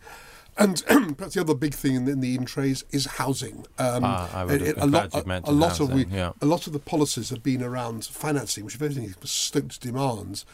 And 0.61 0.83
perhaps 1.17 1.33
the 1.33 1.41
other 1.41 1.55
big 1.55 1.73
thing 1.73 1.95
in 1.95 2.05
the, 2.05 2.11
in 2.11 2.19
the 2.19 2.35
in 2.35 2.45
trays 2.45 2.83
is 2.91 3.05
housing. 3.05 3.65
Um, 3.77 4.03
ah, 4.03 4.45
would, 4.47 4.61
a, 4.61 4.85
lot, 4.85 5.13
a, 5.13 5.41
a 5.45 5.51
lot 5.51 5.69
housing, 5.69 5.89
of 5.89 5.93
we, 5.93 6.05
yeah. 6.05 6.33
a 6.41 6.45
lot 6.45 6.67
of 6.67 6.73
the 6.73 6.79
policies 6.79 7.29
have 7.29 7.43
been 7.43 7.63
around 7.63 8.05
financing, 8.05 8.65
which 8.65 8.75
if 8.75 8.81
anything 8.81 9.13
stoked 9.23 9.81
demands. 9.81 10.45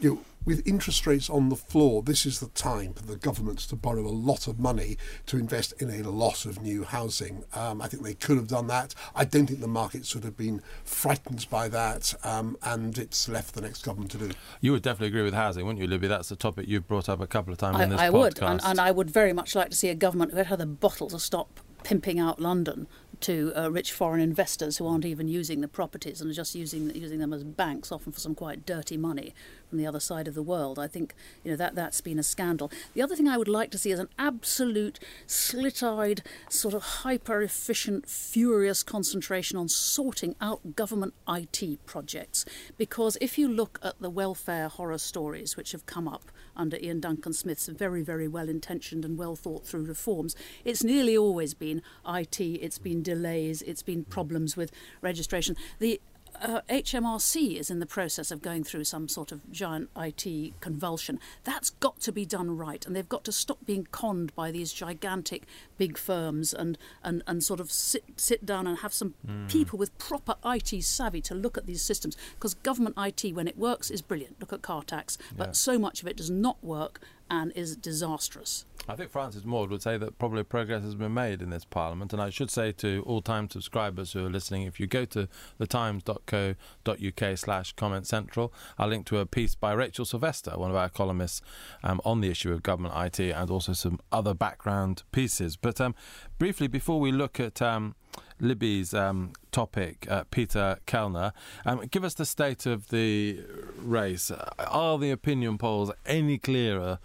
You 0.00 0.10
know, 0.10 0.20
with 0.46 0.66
interest 0.66 1.06
rates 1.06 1.28
on 1.28 1.48
the 1.48 1.56
floor, 1.56 2.02
this 2.02 2.24
is 2.24 2.38
the 2.38 2.48
time 2.48 2.94
for 2.94 3.02
the 3.02 3.16
governments 3.16 3.66
to 3.66 3.76
borrow 3.76 4.06
a 4.06 4.08
lot 4.08 4.46
of 4.46 4.60
money 4.60 4.96
to 5.26 5.36
invest 5.36 5.74
in 5.82 5.90
a 5.90 6.08
lot 6.08 6.46
of 6.46 6.62
new 6.62 6.84
housing. 6.84 7.44
Um, 7.52 7.82
I 7.82 7.88
think 7.88 8.04
they 8.04 8.14
could 8.14 8.36
have 8.36 8.46
done 8.46 8.68
that. 8.68 8.94
I 9.14 9.24
don't 9.24 9.46
think 9.48 9.60
the 9.60 9.66
markets 9.66 10.14
would 10.14 10.22
have 10.22 10.36
been 10.36 10.62
frightened 10.84 11.46
by 11.50 11.68
that, 11.68 12.14
um, 12.22 12.56
and 12.62 12.96
it's 12.96 13.28
left 13.28 13.54
the 13.54 13.60
next 13.60 13.84
government 13.84 14.12
to 14.12 14.18
do. 14.18 14.30
You 14.60 14.72
would 14.72 14.82
definitely 14.82 15.08
agree 15.08 15.22
with 15.22 15.34
housing, 15.34 15.66
wouldn't 15.66 15.82
you, 15.82 15.88
Libby? 15.88 16.06
That's 16.06 16.30
a 16.30 16.36
topic 16.36 16.68
you've 16.68 16.86
brought 16.86 17.08
up 17.08 17.20
a 17.20 17.26
couple 17.26 17.52
of 17.52 17.58
times 17.58 17.78
I, 17.78 17.84
in 17.84 17.90
this 17.90 18.00
I 18.00 18.08
podcast. 18.08 18.12
would, 18.12 18.42
and, 18.42 18.60
and 18.64 18.80
I 18.80 18.92
would 18.92 19.10
very 19.10 19.32
much 19.32 19.56
like 19.56 19.70
to 19.70 19.76
see 19.76 19.88
a 19.88 19.96
government 19.96 20.32
who 20.32 20.44
had 20.44 20.58
the 20.60 20.66
bottle 20.66 21.08
to 21.08 21.18
stop 21.18 21.60
pimping 21.82 22.18
out 22.18 22.40
London 22.40 22.86
to 23.20 23.52
uh, 23.56 23.70
rich 23.70 23.92
foreign 23.92 24.20
investors 24.20 24.76
who 24.76 24.86
aren't 24.86 25.04
even 25.04 25.28
using 25.28 25.60
the 25.60 25.68
properties 25.68 26.20
and 26.20 26.30
are 26.30 26.34
just 26.34 26.54
using 26.54 26.94
using 26.94 27.18
them 27.18 27.32
as 27.32 27.44
banks, 27.44 27.90
often 27.90 28.12
for 28.12 28.20
some 28.20 28.34
quite 28.34 28.66
dirty 28.66 28.96
money 28.96 29.34
from 29.68 29.78
the 29.78 29.86
other 29.86 30.00
side 30.00 30.28
of 30.28 30.34
the 30.34 30.42
world. 30.42 30.78
I 30.78 30.86
think 30.86 31.14
you 31.44 31.50
know 31.50 31.56
that 31.56 31.74
that's 31.74 32.00
been 32.00 32.18
a 32.18 32.22
scandal. 32.22 32.70
The 32.94 33.02
other 33.02 33.16
thing 33.16 33.28
I 33.28 33.36
would 33.36 33.48
like 33.48 33.70
to 33.72 33.78
see 33.78 33.90
is 33.90 33.98
an 33.98 34.08
absolute 34.18 34.98
slit-eyed, 35.26 36.22
sort 36.48 36.74
of 36.74 36.82
hyper-efficient, 36.82 38.08
furious 38.08 38.82
concentration 38.82 39.58
on 39.58 39.68
sorting 39.68 40.34
out 40.40 40.76
government 40.76 41.14
IT 41.28 41.84
projects. 41.86 42.44
Because 42.76 43.18
if 43.20 43.38
you 43.38 43.48
look 43.48 43.78
at 43.82 44.00
the 44.00 44.10
welfare 44.10 44.68
horror 44.68 44.98
stories 44.98 45.56
which 45.56 45.72
have 45.72 45.86
come 45.86 46.08
up 46.08 46.30
under 46.56 46.76
Iain 46.76 47.00
Duncan 47.00 47.32
Smith's 47.32 47.66
very, 47.66 48.02
very 48.02 48.26
well-intentioned 48.26 49.04
and 49.04 49.18
well 49.18 49.36
thought-through 49.36 49.84
reforms, 49.84 50.34
it's 50.64 50.82
nearly 50.82 51.16
always 51.16 51.54
been 51.54 51.82
IT. 52.08 52.40
It's 52.40 52.78
been 52.78 53.02
delays. 53.02 53.62
It's 53.62 53.82
been 53.82 54.04
problems 54.04 54.56
with 54.56 54.72
registration. 55.02 55.56
The 55.78 56.00
uh, 56.40 56.60
HMRC 56.68 57.56
is 57.56 57.70
in 57.70 57.78
the 57.78 57.86
process 57.86 58.30
of 58.30 58.42
going 58.42 58.64
through 58.64 58.84
some 58.84 59.08
sort 59.08 59.32
of 59.32 59.50
giant 59.50 59.90
IT 59.96 60.60
convulsion. 60.60 61.18
That's 61.44 61.70
got 61.70 62.00
to 62.00 62.12
be 62.12 62.24
done 62.24 62.56
right, 62.56 62.84
and 62.86 62.94
they've 62.94 63.08
got 63.08 63.24
to 63.24 63.32
stop 63.32 63.58
being 63.64 63.86
conned 63.90 64.34
by 64.34 64.50
these 64.50 64.72
gigantic 64.72 65.44
big 65.78 65.98
firms 65.98 66.52
and, 66.52 66.78
and, 67.02 67.22
and 67.26 67.42
sort 67.42 67.60
of 67.60 67.70
sit, 67.70 68.04
sit 68.16 68.46
down 68.46 68.66
and 68.66 68.78
have 68.78 68.92
some 68.92 69.14
mm. 69.26 69.48
people 69.48 69.78
with 69.78 69.96
proper 69.98 70.36
IT 70.44 70.82
savvy 70.84 71.20
to 71.22 71.34
look 71.34 71.56
at 71.56 71.66
these 71.66 71.82
systems. 71.82 72.16
Because 72.34 72.54
government 72.54 72.96
IT, 72.98 73.34
when 73.34 73.48
it 73.48 73.58
works, 73.58 73.90
is 73.90 74.02
brilliant. 74.02 74.40
Look 74.40 74.52
at 74.52 74.62
car 74.62 74.82
tax. 74.82 75.18
But 75.36 75.48
yeah. 75.48 75.52
so 75.52 75.78
much 75.78 76.02
of 76.02 76.08
it 76.08 76.16
does 76.16 76.30
not 76.30 76.62
work 76.62 77.00
and 77.30 77.52
is 77.56 77.76
disastrous. 77.76 78.64
I 78.88 78.94
think 78.94 79.10
Francis 79.10 79.44
Maude 79.44 79.70
would 79.70 79.82
say 79.82 79.98
that 79.98 80.16
probably 80.16 80.44
progress 80.44 80.84
has 80.84 80.94
been 80.94 81.12
made 81.12 81.42
in 81.42 81.50
this 81.50 81.64
parliament. 81.64 82.12
And 82.12 82.22
I 82.22 82.30
should 82.30 82.50
say 82.50 82.70
to 82.72 83.02
all 83.04 83.20
time 83.20 83.50
subscribers 83.50 84.12
who 84.12 84.26
are 84.26 84.30
listening, 84.30 84.62
if 84.62 84.78
you 84.78 84.86
go 84.86 85.04
to 85.06 85.28
thetimes.co.uk 85.58 87.38
slash 87.38 87.72
comment 87.72 88.06
central, 88.06 88.52
I'll 88.78 88.88
link 88.88 89.06
to 89.06 89.18
a 89.18 89.26
piece 89.26 89.56
by 89.56 89.72
Rachel 89.72 90.04
Sylvester, 90.04 90.52
one 90.52 90.70
of 90.70 90.76
our 90.76 90.88
columnists, 90.88 91.42
um, 91.82 92.00
on 92.04 92.20
the 92.20 92.30
issue 92.30 92.52
of 92.52 92.62
government 92.62 92.94
IT 92.96 93.18
and 93.18 93.50
also 93.50 93.72
some 93.72 93.98
other 94.12 94.34
background 94.34 95.02
pieces. 95.10 95.56
But 95.56 95.80
um, 95.80 95.96
briefly, 96.38 96.68
before 96.68 97.00
we 97.00 97.10
look 97.10 97.40
at 97.40 97.60
um, 97.60 97.96
Libby's 98.38 98.94
um, 98.94 99.32
topic, 99.50 100.06
uh, 100.10 100.24
Peter 100.30 100.78
Kellner. 100.86 101.32
Um, 101.64 101.80
give 101.90 102.04
us 102.04 102.14
the 102.14 102.26
state 102.26 102.66
of 102.66 102.88
the 102.88 103.40
race. 103.78 104.30
Are 104.58 104.98
the 104.98 105.10
opinion 105.10 105.58
polls 105.58 105.90
any 106.04 106.38
clearer 106.38 106.98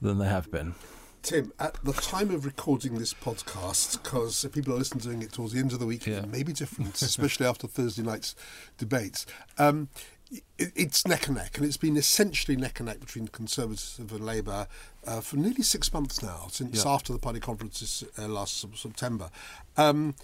than 0.00 0.18
they 0.18 0.28
have 0.28 0.50
been? 0.50 0.74
Tim, 1.26 1.52
at 1.58 1.74
the 1.82 1.92
time 1.92 2.30
of 2.30 2.44
recording 2.44 2.94
this 3.00 3.12
podcast, 3.12 4.00
because 4.00 4.46
people 4.52 4.72
are 4.72 4.76
listening 4.76 5.00
to 5.00 5.26
it 5.26 5.32
towards 5.32 5.54
the 5.54 5.58
end 5.58 5.72
of 5.72 5.80
the 5.80 5.86
week, 5.86 6.06
yeah. 6.06 6.18
it 6.18 6.28
may 6.28 6.44
be 6.44 6.52
different, 6.52 6.94
especially 7.02 7.46
after 7.46 7.66
Thursday 7.66 8.04
night's 8.04 8.36
debates. 8.78 9.26
Um, 9.58 9.88
it's 10.56 11.04
neck 11.04 11.26
and 11.26 11.34
neck, 11.34 11.56
and 11.56 11.66
it's 11.66 11.76
been 11.76 11.96
essentially 11.96 12.56
neck 12.56 12.78
and 12.78 12.86
neck 12.86 13.00
between 13.00 13.24
the 13.24 13.32
Conservative 13.32 14.12
and 14.12 14.24
Labour 14.24 14.68
uh, 15.04 15.20
for 15.20 15.34
nearly 15.36 15.64
six 15.64 15.92
months 15.92 16.22
now, 16.22 16.46
since 16.48 16.84
yeah. 16.84 16.92
after 16.92 17.12
the 17.12 17.18
party 17.18 17.40
conferences 17.40 18.04
uh, 18.16 18.28
last 18.28 18.64
September. 18.76 19.28
Um, 19.76 20.14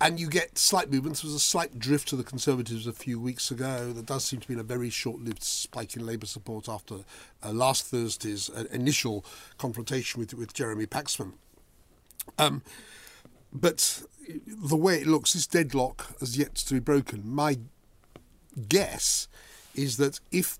and 0.00 0.20
you 0.20 0.28
get 0.28 0.58
slight 0.58 0.90
movements. 0.90 1.22
There 1.22 1.28
was 1.28 1.34
a 1.34 1.40
slight 1.40 1.78
drift 1.78 2.08
to 2.08 2.16
the 2.16 2.24
Conservatives 2.24 2.86
a 2.86 2.92
few 2.92 3.20
weeks 3.20 3.50
ago. 3.50 3.92
There 3.92 4.02
does 4.02 4.24
seem 4.24 4.40
to 4.40 4.48
be 4.48 4.54
a 4.54 4.62
very 4.62 4.90
short-lived 4.90 5.42
spike 5.42 5.96
in 5.96 6.06
Labour 6.06 6.26
support 6.26 6.68
after 6.68 6.98
uh, 7.44 7.50
last 7.50 7.86
Thursday's 7.86 8.48
uh, 8.50 8.64
initial 8.70 9.24
confrontation 9.56 10.20
with 10.20 10.34
with 10.34 10.52
Jeremy 10.54 10.86
Paxman. 10.86 11.32
Um, 12.38 12.62
but 13.52 14.02
the 14.46 14.76
way 14.76 15.00
it 15.00 15.06
looks, 15.06 15.32
this 15.32 15.46
deadlock 15.46 16.18
has 16.20 16.36
yet 16.38 16.54
to 16.54 16.74
be 16.74 16.80
broken. 16.80 17.22
My 17.24 17.58
guess 18.68 19.28
is 19.74 19.96
that 19.96 20.20
if 20.30 20.58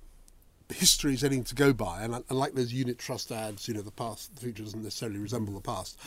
history 0.70 1.14
is 1.14 1.24
anything 1.24 1.44
to 1.44 1.55
go 1.55 1.72
by, 1.72 2.03
and, 2.03 2.14
and 2.14 2.24
like 2.31 2.55
those 2.55 2.72
unit 2.72 2.98
trust 2.98 3.31
ads, 3.31 3.68
you 3.68 3.74
know, 3.74 3.83
the 3.83 3.90
past, 3.90 4.35
the 4.35 4.40
future 4.40 4.62
doesn't 4.62 4.83
necessarily 4.83 5.18
resemble 5.18 5.55
the 5.55 5.61
past. 5.61 5.98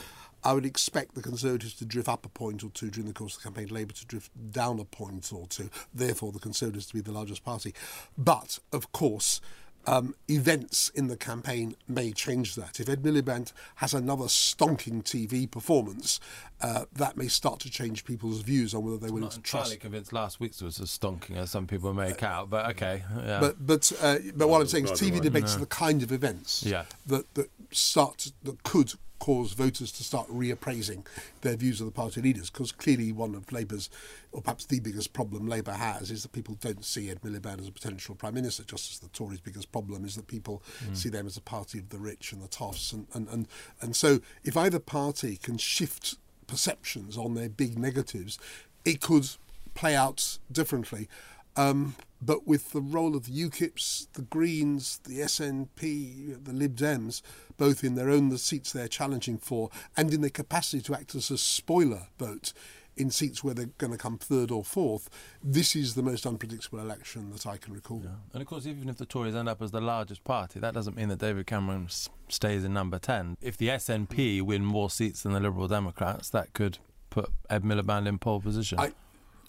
I 0.43 0.53
would 0.53 0.65
expect 0.65 1.15
the 1.15 1.21
Conservatives 1.21 1.73
to 1.75 1.85
drift 1.85 2.09
up 2.09 2.25
a 2.25 2.29
point 2.29 2.63
or 2.63 2.69
two 2.69 2.89
during 2.89 3.07
the 3.07 3.13
course 3.13 3.35
of 3.37 3.43
the 3.43 3.49
campaign, 3.49 3.67
Labour 3.73 3.93
to 3.93 4.05
drift 4.05 4.31
down 4.51 4.79
a 4.79 4.85
point 4.85 5.31
or 5.33 5.47
two, 5.47 5.69
therefore 5.93 6.31
the 6.31 6.39
Conservatives 6.39 6.87
to 6.87 6.93
be 6.93 7.01
the 7.01 7.11
largest 7.11 7.43
party. 7.43 7.73
But, 8.17 8.59
of 8.71 8.91
course, 8.91 9.39
um, 9.87 10.13
events 10.27 10.89
in 10.93 11.07
the 11.07 11.17
campaign 11.17 11.75
may 11.87 12.11
change 12.11 12.53
that. 12.53 12.79
If 12.79 12.87
Ed 12.87 13.01
Miliband 13.01 13.51
has 13.77 13.95
another 13.95 14.25
stonking 14.25 15.01
TV 15.03 15.49
performance, 15.49 16.19
uh, 16.61 16.85
that 16.93 17.17
may 17.17 17.27
start 17.27 17.59
to 17.61 17.69
change 17.71 18.05
people's 18.05 18.41
views 18.41 18.75
on 18.75 18.83
whether 18.85 18.97
they 18.97 19.09
will 19.09 19.21
Not 19.21 19.31
to 19.31 19.37
entirely 19.37 19.69
trust. 19.69 19.79
convinced 19.79 20.13
last 20.13 20.39
week's 20.39 20.61
was 20.61 20.79
as 20.79 20.89
stonking 20.95 21.35
as 21.35 21.49
some 21.49 21.65
people 21.65 21.93
make 21.95 22.21
out, 22.21 22.49
but 22.51 22.67
okay. 22.71 23.03
Yeah. 23.25 23.39
But 23.39 23.65
but 23.65 23.91
uh, 24.01 24.17
but 24.35 24.49
what 24.49 24.61
I'm 24.61 24.67
saying 24.67 24.85
is 24.85 24.91
TV 24.91 25.13
one. 25.13 25.21
debates 25.23 25.55
are 25.55 25.59
the 25.59 25.65
kind 25.65 26.03
of 26.03 26.11
events 26.11 26.63
Yeah. 26.63 26.85
that 27.07 27.33
that 27.33 27.49
start 27.71 28.31
that 28.43 28.61
could 28.61 28.93
cause 29.21 29.53
voters 29.53 29.91
to 29.91 30.03
start 30.03 30.27
reappraising 30.29 31.05
their 31.41 31.55
views 31.55 31.79
of 31.79 31.85
the 31.85 31.91
party 31.91 32.19
leaders 32.19 32.49
because 32.49 32.71
clearly 32.71 33.11
one 33.11 33.35
of 33.35 33.51
Labour's 33.51 33.87
or 34.31 34.41
perhaps 34.41 34.65
the 34.65 34.79
biggest 34.79 35.13
problem 35.13 35.45
Labour 35.47 35.73
has 35.73 36.09
is 36.09 36.23
that 36.23 36.31
people 36.31 36.57
don't 36.59 36.83
see 36.83 37.11
Ed 37.11 37.21
Miliband 37.21 37.61
as 37.61 37.67
a 37.67 37.71
potential 37.71 38.15
prime 38.15 38.33
minister 38.33 38.63
just 38.63 38.91
as 38.91 38.97
the 38.97 39.09
Tories' 39.09 39.39
biggest 39.39 39.71
problem 39.71 40.05
is 40.05 40.15
that 40.15 40.25
people 40.25 40.63
see 40.93 41.09
them 41.09 41.27
as 41.27 41.37
a 41.37 41.41
party 41.41 41.77
of 41.77 41.89
the 41.89 41.99
rich 41.99 42.33
and 42.33 42.41
the 42.41 42.47
toffs. 42.47 42.93
And, 42.93 43.05
and, 43.13 43.27
and, 43.27 43.47
and 43.79 43.95
so 43.95 44.21
if 44.43 44.57
either 44.57 44.79
party 44.79 45.37
can 45.37 45.57
shift 45.57 46.15
perceptions 46.47 47.15
on 47.15 47.35
their 47.35 47.47
big 47.47 47.77
negatives 47.77 48.39
it 48.85 49.01
could 49.01 49.29
play 49.75 49.95
out 49.95 50.39
differently. 50.51 51.07
Um, 51.55 51.95
but 52.21 52.47
with 52.47 52.71
the 52.71 52.81
role 52.81 53.15
of 53.15 53.25
the 53.25 53.49
UKIPs, 53.49 54.07
the 54.13 54.21
Greens, 54.21 54.99
the 55.03 55.19
SNP, 55.19 56.43
the 56.43 56.53
Lib 56.53 56.75
Dems, 56.75 57.21
both 57.61 57.83
in 57.83 57.93
their 57.93 58.09
own 58.09 58.29
the 58.29 58.39
seats 58.39 58.73
they're 58.73 58.87
challenging 58.87 59.37
for, 59.37 59.69
and 59.95 60.11
in 60.11 60.21
their 60.21 60.31
capacity 60.31 60.81
to 60.81 60.95
act 60.95 61.13
as 61.13 61.29
a 61.29 61.37
spoiler 61.37 62.07
vote 62.17 62.53
in 62.97 63.11
seats 63.11 63.43
where 63.43 63.53
they're 63.53 63.69
going 63.77 63.91
to 63.91 63.99
come 63.99 64.17
third 64.17 64.49
or 64.49 64.63
fourth, 64.63 65.11
this 65.43 65.75
is 65.75 65.93
the 65.93 66.01
most 66.01 66.25
unpredictable 66.25 66.79
election 66.79 67.29
that 67.31 67.45
I 67.45 67.57
can 67.57 67.71
recall. 67.75 68.03
And 68.33 68.41
of 68.41 68.47
course, 68.47 68.65
even 68.65 68.89
if 68.89 68.97
the 68.97 69.05
Tories 69.05 69.35
end 69.35 69.47
up 69.47 69.61
as 69.61 69.69
the 69.69 69.79
largest 69.79 70.23
party, 70.23 70.59
that 70.59 70.73
doesn't 70.73 70.97
mean 70.97 71.09
that 71.09 71.19
David 71.19 71.45
Cameron 71.45 71.85
s- 71.85 72.09
stays 72.29 72.63
in 72.63 72.73
number 72.73 72.97
10. 72.97 73.37
If 73.41 73.57
the 73.57 73.67
SNP 73.69 74.41
win 74.41 74.65
more 74.65 74.89
seats 74.89 75.21
than 75.21 75.33
the 75.33 75.39
Liberal 75.39 75.67
Democrats, 75.67 76.31
that 76.31 76.53
could 76.53 76.79
put 77.11 77.29
Ed 77.47 77.63
Miliband 77.63 78.07
in 78.07 78.17
pole 78.17 78.41
position. 78.41 78.79
I, 78.79 78.91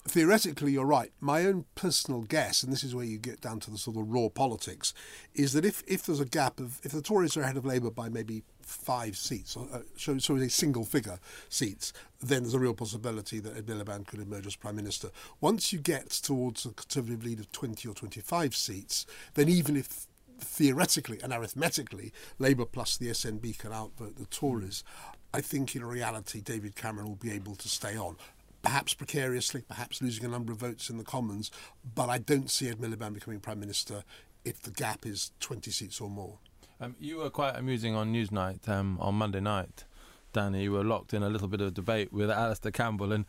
theoretically, 0.05 0.73
you're 0.73 0.85
right. 0.85 1.11
My 1.19 1.45
own 1.45 1.65
personal 1.75 2.21
guess, 2.21 2.63
and 2.63 2.71
this 2.71 2.83
is 2.83 2.93
where 2.93 3.05
you 3.05 3.17
get 3.17 3.41
down 3.41 3.59
to 3.61 3.71
the 3.71 3.77
sort 3.77 3.97
of 3.97 4.09
raw 4.09 4.29
politics, 4.29 4.93
is 5.33 5.53
that 5.53 5.65
if, 5.65 5.83
if 5.87 6.05
there's 6.05 6.19
a 6.19 6.25
gap 6.25 6.59
of 6.59 6.79
if 6.83 6.91
the 6.91 7.01
Tories 7.01 7.37
are 7.37 7.41
ahead 7.41 7.57
of 7.57 7.65
Labour 7.65 7.89
by 7.89 8.09
maybe 8.09 8.43
five 8.61 9.15
seats, 9.15 9.55
or 9.55 9.67
uh, 9.71 9.79
so, 9.97 10.17
so 10.17 10.35
a 10.35 10.49
single 10.49 10.83
figure 10.83 11.19
seats, 11.49 11.93
then 12.21 12.43
there's 12.43 12.53
a 12.53 12.59
real 12.59 12.73
possibility 12.73 13.39
that 13.39 13.55
Ed 13.55 13.65
Miliband 13.65 14.07
could 14.07 14.19
emerge 14.19 14.45
as 14.45 14.55
prime 14.55 14.75
minister. 14.75 15.09
Once 15.39 15.71
you 15.71 15.79
get 15.79 16.09
towards 16.09 16.65
a 16.65 16.71
conservative 16.71 17.23
lead 17.23 17.39
of 17.39 17.51
20 17.51 17.87
or 17.87 17.93
25 17.93 18.55
seats, 18.55 19.05
then 19.35 19.47
even 19.49 19.77
if 19.77 20.07
theoretically 20.39 21.19
and 21.23 21.31
arithmetically 21.31 22.11
Labour 22.39 22.65
plus 22.65 22.97
the 22.97 23.07
SNP 23.07 23.57
can 23.57 23.71
outvote 23.71 24.17
the 24.17 24.25
Tories, 24.25 24.83
I 25.33 25.41
think 25.41 25.75
in 25.75 25.83
reality 25.83 26.41
David 26.41 26.75
Cameron 26.75 27.07
will 27.07 27.15
be 27.15 27.31
able 27.31 27.55
to 27.55 27.67
stay 27.67 27.97
on. 27.97 28.17
Perhaps 28.63 28.95
precariously, 28.95 29.61
perhaps 29.61 30.01
losing 30.01 30.25
a 30.25 30.29
number 30.29 30.51
of 30.51 30.57
votes 30.57 30.89
in 30.89 30.97
the 30.97 31.03
Commons, 31.03 31.51
but 31.95 32.09
I 32.09 32.17
don't 32.17 32.49
see 32.49 32.69
Ed 32.69 32.79
Miliband 32.79 33.13
becoming 33.13 33.39
Prime 33.39 33.59
Minister 33.59 34.03
if 34.45 34.61
the 34.61 34.71
gap 34.71 35.05
is 35.05 35.31
20 35.39 35.69
seats 35.69 36.01
or 36.01 36.09
more. 36.09 36.39
Um, 36.79 36.95
you 36.99 37.17
were 37.17 37.29
quite 37.29 37.55
amusing 37.57 37.93
on 37.93 38.11
Newsnight 38.11 38.67
um, 38.67 38.97
on 38.99 39.15
Monday 39.15 39.39
night, 39.39 39.85
Danny. 40.33 40.63
You 40.63 40.71
were 40.73 40.83
locked 40.83 41.13
in 41.13 41.23
a 41.23 41.29
little 41.29 41.47
bit 41.47 41.61
of 41.61 41.73
debate 41.73 42.11
with 42.11 42.29
Alastair 42.29 42.71
Campbell, 42.71 43.11
and 43.13 43.25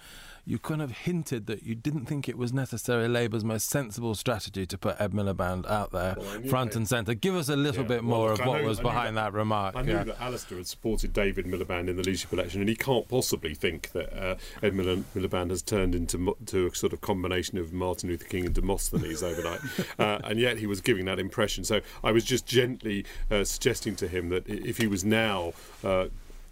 you 0.46 0.58
kind 0.58 0.82
of 0.82 0.90
hinted 0.90 1.46
that 1.46 1.62
you 1.62 1.74
didn't 1.74 2.06
think 2.06 2.28
it 2.28 2.36
was 2.36 2.52
necessarily 2.52 3.08
Labour's 3.08 3.44
most 3.44 3.70
sensible 3.70 4.14
strategy 4.14 4.66
to 4.66 4.76
put 4.76 5.00
Ed 5.00 5.12
Miliband 5.12 5.66
out 5.70 5.90
there, 5.92 6.16
Well, 6.18 6.42
front 6.48 6.72
that- 6.72 6.78
and 6.78 6.88
centre. 6.88 7.14
Give 7.14 7.34
us 7.34 7.48
a 7.48 7.56
little 7.56 7.82
Yeah, 7.82 7.88
bit 7.88 8.04
well, 8.04 8.18
more 8.18 8.30
look, 8.30 8.40
of 8.40 8.46
what 8.46 8.60
know- 8.62 8.68
was 8.68 8.80
behind 8.80 9.16
that, 9.16 9.32
remark. 9.32 9.76
I 9.76 9.82
knew 9.82 9.92
yeah. 9.92 10.04
that 10.04 10.20
Alastair 10.20 10.58
had 10.58 10.66
supported 10.66 11.12
David 11.12 11.46
Miliband 11.46 11.88
in 11.88 11.96
the 11.96 12.02
leadership 12.02 12.32
election, 12.32 12.60
and 12.60 12.68
he 12.68 12.76
can't 12.76 13.08
possibly 13.08 13.54
think 13.54 13.92
that 13.92 14.12
uh, 14.12 14.34
Ed 14.62 14.74
Mil- 14.74 15.04
Miliband 15.14 15.50
has 15.50 15.62
turned 15.62 15.94
into 15.94 16.36
to 16.46 16.66
a 16.66 16.74
sort 16.74 16.92
of 16.92 17.00
combination 17.00 17.56
of 17.58 17.72
Martin 17.72 18.10
Luther 18.10 18.26
King 18.26 18.46
and 18.46 18.54
Demosthenes 18.54 19.22
overnight, 19.22 19.60
uh, 19.98 20.18
and 20.24 20.38
yet 20.40 20.58
he 20.58 20.66
was 20.66 20.80
giving 20.80 21.04
that 21.06 21.18
impression. 21.18 21.64
So 21.64 21.80
I 22.02 22.12
was 22.12 22.24
just 22.24 22.46
gently 22.46 23.04
uh, 23.30 23.44
suggesting 23.44 23.96
to 23.96 24.08
him 24.08 24.28
that 24.30 24.46
if 24.48 24.76
he 24.78 24.86
was 24.86 25.04
now. 25.04 25.52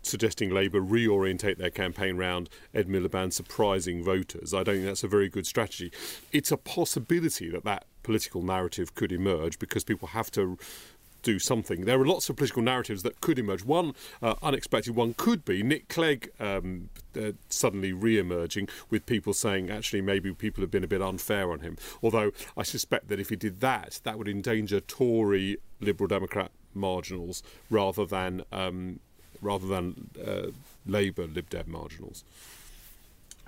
Suggesting 0.02 0.50
Labour 0.50 0.80
reorientate 0.80 1.58
their 1.58 1.70
campaign 1.70 2.16
round 2.16 2.48
Ed 2.74 2.88
Miliband 2.88 3.32
surprising 3.32 4.02
voters. 4.02 4.52
I 4.52 4.62
don't 4.62 4.76
think 4.76 4.86
that's 4.86 5.04
a 5.04 5.08
very 5.08 5.28
good 5.28 5.46
strategy. 5.46 5.92
It's 6.32 6.50
a 6.50 6.56
possibility 6.56 7.48
that 7.50 7.64
that 7.64 7.84
political 8.02 8.42
narrative 8.42 8.94
could 8.94 9.12
emerge 9.12 9.58
because 9.58 9.84
people 9.84 10.08
have 10.08 10.30
to 10.32 10.58
do 11.22 11.38
something. 11.38 11.84
There 11.84 12.00
are 12.00 12.06
lots 12.06 12.28
of 12.28 12.36
political 12.36 12.62
narratives 12.62 13.02
that 13.04 13.20
could 13.20 13.38
emerge. 13.38 13.64
One 13.64 13.94
uh, 14.20 14.34
unexpected 14.42 14.94
one 14.94 15.14
could 15.14 15.44
be 15.44 15.62
Nick 15.62 15.88
Clegg 15.88 16.30
um, 16.40 16.90
uh, 17.16 17.32
suddenly 17.48 17.92
re-emerging 17.92 18.68
with 18.90 19.06
people 19.06 19.32
saying 19.32 19.70
actually 19.70 20.00
maybe 20.00 20.32
people 20.32 20.62
have 20.62 20.70
been 20.70 20.84
a 20.84 20.88
bit 20.88 21.00
unfair 21.00 21.52
on 21.52 21.60
him. 21.60 21.76
Although 22.02 22.32
I 22.56 22.62
suspect 22.64 23.08
that 23.08 23.20
if 23.20 23.28
he 23.30 23.36
did 23.36 23.60
that, 23.60 24.00
that 24.02 24.18
would 24.18 24.28
endanger 24.28 24.80
Tory 24.80 25.58
Liberal 25.80 26.08
Democrat 26.08 26.50
marginals 26.74 27.42
rather 27.70 28.04
than 28.04 28.42
um, 28.52 29.00
rather 29.42 29.66
than 29.66 30.08
uh, 30.26 30.46
Labour 30.86 31.26
Lib 31.26 31.50
Dem 31.50 31.70
marginals. 31.70 32.24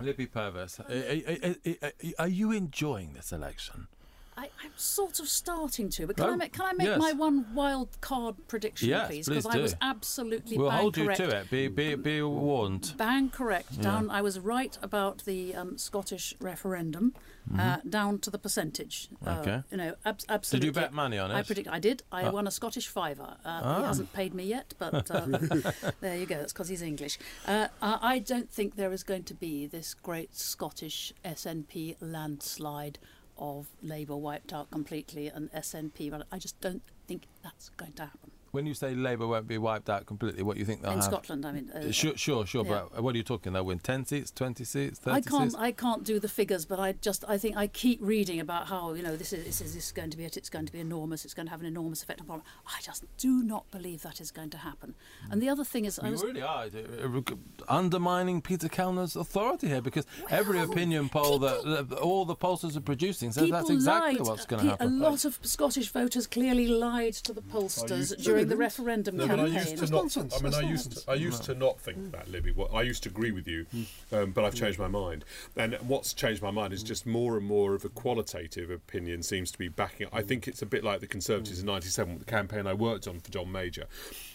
Libby 0.01 0.27
Purves, 0.27 0.81
are, 0.81 0.85
are- 0.91 1.89
are- 1.89 2.13
are 2.19 2.29
you 2.29 2.51
enjoying 2.53 3.13
this 3.15 3.33
election? 3.33 3.87
I, 4.37 4.45
I'm 4.65 4.73
sort 4.77 5.21
of 5.21 5.29
starting 5.29 5.89
to, 5.91 6.07
but 6.07 6.17
can 6.17 6.27
Oh, 6.27 6.33
I 6.33 6.37
make 6.37 6.53
can 6.53 6.67
I 6.67 6.73
make 6.73 6.89
yes. 6.89 6.99
my 6.99 7.13
one 7.13 7.55
wild 7.55 7.89
card 8.01 8.35
prediction, 8.49 8.89
Yes, 8.89 9.07
please? 9.09 9.29
Because 9.29 9.47
I 9.47 9.59
was 9.59 9.77
absolutely 9.81 10.59
We'll 10.59 10.71
hold 10.71 10.97
you 10.97 11.05
correct. 11.05 11.21
to 11.21 11.29
it. 11.37 11.51
Be, 11.51 11.69
be, 11.69 11.95
be 11.95 12.21
warned. 12.23 12.95
Bang 12.97 13.31
correct. 13.31 13.81
Down. 13.81 14.11
I 14.11 14.23
was 14.23 14.39
right 14.41 14.77
about 14.83 15.25
the 15.25 15.55
um, 15.55 15.79
Scottish 15.79 16.35
referendum, 16.41 17.15
uh, 17.59 17.77
down 17.89 18.19
to 18.21 18.31
the 18.31 18.39
percentage. 18.39 19.09
Uh, 19.25 19.31
Mm-hmm. 19.35 19.41
Okay. 19.49 19.63
You 19.71 19.77
know, 19.77 19.95
ab- 20.05 20.21
absolutely. 20.29 20.71
bet 20.71 20.93
money 20.93 21.19
on 21.19 21.31
it? 21.31 21.35
I 21.35 21.43
predict. 21.43 21.69
I 21.69 21.79
did. 21.79 22.03
I 22.11 22.25
Ah. 22.25 22.31
won 22.31 22.47
a 22.47 22.51
Scottish 22.51 22.89
fiver. 22.89 23.37
Uh, 23.45 23.81
He 23.81 23.87
hasn't 23.87 24.13
paid 24.13 24.35
me 24.35 24.45
yet, 24.45 24.75
but 24.79 25.11
uh, 25.11 25.27
there 26.01 26.17
you 26.17 26.27
go. 26.27 26.37
That's 26.39 26.53
because 26.53 26.69
he's 26.69 26.83
English. 26.83 27.19
Uh, 27.47 27.69
I 27.83 28.15
I 28.15 28.19
don't 28.19 28.51
think 28.51 28.77
there 28.77 28.93
is 28.93 29.03
going 29.05 29.25
to 29.25 29.35
be 29.35 29.67
this 29.67 29.95
great 29.95 30.35
Scottish 30.37 31.13
SNP 31.25 31.97
landslide 32.01 32.99
of 33.39 33.67
Labour 33.83 34.17
wiped 34.17 34.53
out 34.53 34.71
completely 34.71 35.29
and 35.29 35.51
SNP. 35.53 36.11
But 36.11 36.27
I 36.31 36.39
just 36.39 36.61
don't 36.61 36.83
think 37.07 37.23
that's 37.43 37.71
going 37.71 37.93
to 37.95 38.03
happen 38.07 38.31
When 38.55 38.67
you 38.67 38.75
say 38.75 38.95
Labour 38.95 39.27
won't 39.27 39.47
be 39.49 39.59
wiped 39.59 39.91
out 39.91 40.07
completely, 40.07 40.43
what 40.43 40.55
do 40.55 40.61
you 40.61 40.65
think 40.67 40.81
they'll 40.83 40.93
in 40.93 40.99
have? 40.99 41.05
Scotland. 41.05 41.45
I 41.45 41.53
mean, 41.53 41.71
uh, 41.71 41.91
Sure, 41.93 42.17
sure, 42.17 42.47
sure. 42.47 42.65
Yeah. 42.65 42.85
But 42.93 43.03
what 43.03 43.15
are 43.15 43.19
you 43.19 43.25
talking? 43.25 43.53
They'll 43.53 43.65
win 43.65 43.81
ten 43.81 44.05
seats, 44.07 44.31
twenty 44.31 44.65
seats, 44.65 44.99
thirty 44.99 45.17
I 45.17 45.21
can't. 45.21 45.51
seats. 45.53 45.63
I 45.63 45.73
can't 45.73 46.05
do 46.05 46.19
the 46.19 46.29
figures, 46.29 46.65
but 46.65 46.79
I 46.81 46.93
just. 46.93 47.25
I 47.29 47.37
think 47.39 47.57
I 47.57 47.67
keep 47.67 47.99
reading 48.01 48.41
about 48.41 48.69
how 48.69 48.95
you 48.95 49.03
know 49.03 49.17
this 49.17 49.33
is 49.33 49.45
this 49.45 49.61
is, 49.61 49.75
this 49.75 49.87
is 49.87 49.93
going 49.93 50.11
to 50.11 50.17
be 50.17 50.25
it. 50.25 50.37
It's 50.37 50.49
going 50.51 50.67
to 50.67 50.73
be 50.73 50.81
enormous. 50.81 51.25
It's 51.25 51.35
going 51.35 51.47
to 51.47 51.51
have 51.51 51.61
an 51.61 51.67
enormous 51.67 52.03
effect 52.03 52.21
on 52.21 52.27
Parliament. 52.27 52.49
I 52.67 52.81
just 52.81 53.05
do 53.19 53.43
not 53.43 53.71
believe 53.71 54.03
that 54.03 54.21
is 54.21 54.31
going 54.31 54.51
to 54.51 54.59
happen. 54.59 54.95
And 55.31 55.43
the 55.43 55.49
other 55.49 55.65
thing 55.65 55.85
is, 55.85 55.99
I 55.99 56.07
You 56.07 56.13
was. 56.13 56.23
really 56.23 56.43
are 56.43 56.67
uh, 56.67 57.21
undermining 57.69 58.41
Peter 58.43 58.69
Kellner's 58.69 59.17
authority 59.17 59.69
here 59.69 59.81
because 59.81 60.07
every 60.31 60.61
opinion 60.61 61.09
poll 61.09 61.39
that, 61.41 61.57
people- 61.63 61.83
that 61.85 61.99
all 61.99 62.25
the 62.25 62.37
pollsters 62.37 62.77
are 62.77 62.81
producing 62.81 63.33
says 63.33 63.51
that's 63.51 63.71
exactly 63.71 64.15
lied. 64.19 64.27
what's 64.27 64.47
going 64.47 64.63
to 64.65 64.71
happen. 64.71 64.87
A 64.87 64.91
lot 64.91 65.25
of 65.25 65.39
Scottish 65.43 65.89
voters 65.91 66.27
clearly 66.27 66.67
lied 66.69 67.15
to 67.15 67.33
the 67.33 67.43
pollsters 67.43 68.17
during 68.23 68.44
the 68.45 68.57
referendum 68.57 69.17
No, 69.17 69.27
but 69.27 69.41
I 69.41 69.51
campaign. 69.51 69.55
used 69.55 69.77
to 69.79 69.83
not. 69.93 69.99
nonsense. 70.03 70.35
I 70.39 70.43
mean, 70.43 70.55
I 70.55 70.61
used 70.61 70.93
to, 70.93 71.11
I 71.11 71.15
used 71.15 71.43
to 71.45 71.55
not 71.55 71.81
think 71.81 72.13
that, 72.13 72.29
Libby. 72.29 72.53
What 72.53 72.73
I 72.75 72.83
used 72.83 73.03
to 73.05 73.09
agree 73.09 73.33
with 73.33 73.47
you, 73.49 73.67
um, 74.13 74.33
but 74.33 74.45
I've 74.45 74.55
changed 74.55 74.79
my 74.79 74.89
mind. 74.89 75.25
And 75.57 75.75
what's 75.83 76.13
changed 76.15 76.43
my 76.43 76.51
mind 76.51 76.73
is 76.73 76.83
just 76.83 77.07
more 77.07 77.37
and 77.37 77.47
more 77.47 77.75
of 77.75 77.85
a 77.85 77.89
qualitative 77.89 78.71
opinion 78.71 79.23
seems 79.23 79.51
to 79.53 79.59
be 79.59 79.69
backing. 79.69 80.09
I 80.13 80.23
think 80.23 80.47
it's 80.49 80.63
a 80.63 80.67
bit 80.67 80.85
like 80.85 81.01
the 81.01 81.07
Conservatives 81.07 81.61
in 81.61 81.67
'97, 81.67 82.19
the 82.19 82.25
campaign 82.25 82.67
I 82.67 82.75
worked 82.75 83.07
on 83.09 83.21
for 83.21 83.31
John 83.31 83.51
Major. 83.53 83.87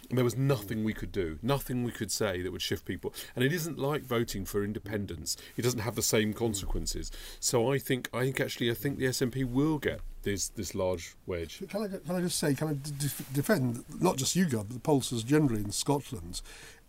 And 0.09 0.17
there 0.17 0.25
was 0.25 0.35
nothing 0.35 0.83
we 0.83 0.93
could 0.93 1.11
do, 1.11 1.37
nothing 1.43 1.83
we 1.83 1.91
could 1.91 2.11
say 2.11 2.41
that 2.41 2.51
would 2.51 2.63
shift 2.63 2.83
people. 2.85 3.13
And 3.35 3.45
it 3.45 3.53
isn't 3.53 3.77
like 3.77 4.01
voting 4.03 4.43
for 4.45 4.63
independence; 4.63 5.37
it 5.55 5.61
doesn't 5.61 5.81
have 5.81 5.95
the 5.95 6.01
same 6.01 6.33
consequences. 6.33 7.11
So 7.39 7.71
I 7.71 7.77
think, 7.77 8.09
I 8.13 8.21
think 8.21 8.39
actually, 8.39 8.71
I 8.71 8.73
think 8.73 8.97
the 8.97 9.05
SNP 9.05 9.45
will 9.45 9.77
get 9.77 9.99
this 10.23 10.49
this 10.49 10.75
large 10.75 11.15
wedge. 11.25 11.63
Can 11.69 11.83
I, 11.83 11.87
can 11.87 12.15
I 12.15 12.21
just 12.21 12.39
say, 12.39 12.53
can 12.53 12.67
I 12.67 12.73
def- 12.73 13.33
defend 13.33 13.83
not 13.99 14.17
just 14.17 14.35
you, 14.35 14.45
God, 14.45 14.67
but 14.67 14.73
the 14.73 14.79
pollsters 14.79 15.25
generally 15.25 15.61
in 15.61 15.71
Scotland, 15.71 16.41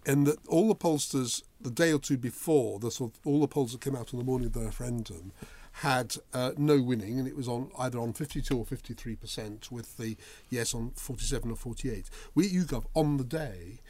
in 0.07 0.25
that 0.25 0.39
all 0.49 0.69
the 0.69 0.75
pollsters, 0.75 1.43
the 1.61 1.71
day 1.71 1.93
or 1.93 1.99
two 1.99 2.17
before, 2.17 2.79
the 2.79 2.91
sort 2.91 3.13
of, 3.15 3.27
all 3.27 3.41
the 3.41 3.49
polls 3.49 3.73
that 3.73 3.81
came 3.81 3.97
out 3.97 4.13
on 4.13 4.19
the 4.19 4.25
morning 4.25 4.47
of 4.47 4.53
the 4.55 4.61
referendum, 4.61 5.33
had 5.73 6.17
uh, 6.35 6.53
no 6.57 6.81
winning, 6.83 7.19
and 7.19 7.29
it 7.29 7.37
was 7.37 7.49
on 7.49 7.71
either 7.79 7.99
on 7.99 8.13
52 8.13 8.59
or 8.59 8.65
53 8.65 9.17
percent, 9.17 9.71
with 9.71 9.97
the 9.97 10.17
yes 10.49 10.75
on 10.75 10.91
47 10.97 11.51
or 11.51 11.57
48. 11.57 12.11
We 12.35 12.47
at 12.47 12.53
YouGov 12.53 12.85
on 12.95 13.17
the 13.17 13.25
day 13.25 13.81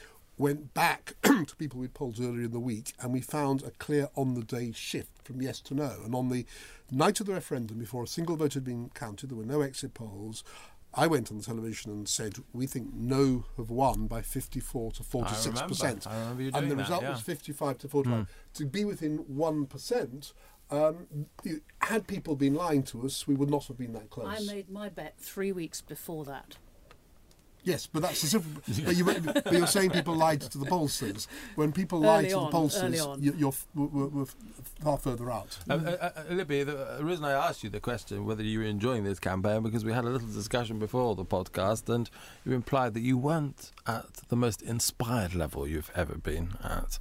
went 0.40 0.72
back 0.72 1.14
to 1.22 1.54
people 1.56 1.78
we'd 1.78 1.94
polled 1.94 2.18
earlier 2.18 2.44
in 2.44 2.50
the 2.50 2.58
week, 2.58 2.94
and 3.00 3.12
we 3.12 3.20
found 3.20 3.62
a 3.62 3.70
clear 3.72 4.08
on-the-day 4.16 4.72
shift 4.72 5.22
from 5.22 5.42
yes 5.42 5.60
to 5.60 5.74
no. 5.74 5.98
And 6.04 6.14
on 6.14 6.30
the 6.30 6.46
night 6.90 7.20
of 7.20 7.26
the 7.26 7.34
referendum, 7.34 7.78
before 7.78 8.04
a 8.04 8.08
single 8.08 8.36
vote 8.36 8.54
had 8.54 8.64
been 8.64 8.90
counted, 8.94 9.30
there 9.30 9.36
were 9.36 9.44
no 9.44 9.60
exit 9.60 9.92
polls. 9.94 10.42
I 10.92 11.06
went 11.06 11.30
on 11.30 11.38
the 11.38 11.44
television 11.44 11.92
and 11.92 12.08
said 12.08 12.34
we 12.52 12.66
think 12.66 12.92
no 12.92 13.44
have 13.56 13.70
won 13.70 14.06
by 14.08 14.22
54 14.22 14.92
to 14.92 15.02
46 15.04 15.62
percent, 15.62 16.06
I 16.06 16.18
remember 16.18 16.42
you 16.42 16.48
and 16.48 16.54
doing 16.56 16.68
the 16.70 16.74
that, 16.76 16.82
result 16.82 17.02
yeah. 17.02 17.10
was 17.10 17.20
55 17.20 17.78
to 17.78 17.88
45. 17.88 18.26
To 18.54 18.66
be 18.66 18.84
within 18.84 19.18
one 19.18 19.66
percent. 19.66 20.32
Um, 20.72 21.26
you- 21.42 21.62
had 21.80 22.06
people 22.06 22.36
been 22.36 22.54
lying 22.54 22.84
to 22.84 23.04
us, 23.04 23.26
we 23.26 23.34
would 23.34 23.50
not 23.50 23.66
have 23.66 23.76
been 23.76 23.92
that 23.94 24.08
close. 24.08 24.28
I 24.28 24.52
made 24.52 24.70
my 24.70 24.88
bet 24.88 25.18
three 25.18 25.50
weeks 25.50 25.80
before 25.80 26.24
that. 26.26 26.56
Yes, 27.64 27.86
but 27.86 28.02
that's 28.02 28.22
a 28.24 28.38
different. 28.38 28.84
but, 28.84 28.96
you, 28.96 29.04
but 29.04 29.52
you're 29.52 29.66
saying 29.66 29.90
people 29.90 30.14
lied 30.14 30.40
to 30.40 30.58
the 30.58 30.66
pollsters. 30.66 31.26
When 31.56 31.72
people 31.72 32.00
lie 32.00 32.24
to 32.24 32.32
on, 32.32 32.50
the 32.50 32.56
early 32.56 32.68
pollsters, 32.68 33.22
you, 33.22 33.34
you're 33.36 33.48
f- 33.48 33.66
we're, 33.74 33.86
we're 33.86 34.06
we're 34.06 34.26
far 34.82 34.98
further 34.98 35.30
out. 35.30 35.58
Uh, 35.68 35.74
uh, 35.74 36.10
uh, 36.16 36.22
Libby, 36.30 36.62
the 36.62 36.98
uh, 36.98 37.02
reason 37.02 37.24
I 37.24 37.32
asked 37.32 37.62
you 37.62 37.70
the 37.70 37.80
question 37.80 38.24
whether 38.24 38.42
you 38.42 38.60
were 38.60 38.64
enjoying 38.64 39.04
this 39.04 39.18
campaign 39.18 39.62
because 39.62 39.84
we 39.84 39.92
had 39.92 40.04
a 40.04 40.08
little 40.08 40.28
discussion 40.28 40.78
before 40.78 41.14
the 41.14 41.24
podcast, 41.24 41.92
and 41.94 42.08
you 42.44 42.52
implied 42.52 42.94
that 42.94 43.00
you 43.00 43.18
weren't 43.18 43.72
at 43.86 44.06
the 44.28 44.36
most 44.36 44.62
inspired 44.62 45.34
level 45.34 45.66
you've 45.66 45.90
ever 45.94 46.14
been 46.16 46.54
at. 46.64 46.98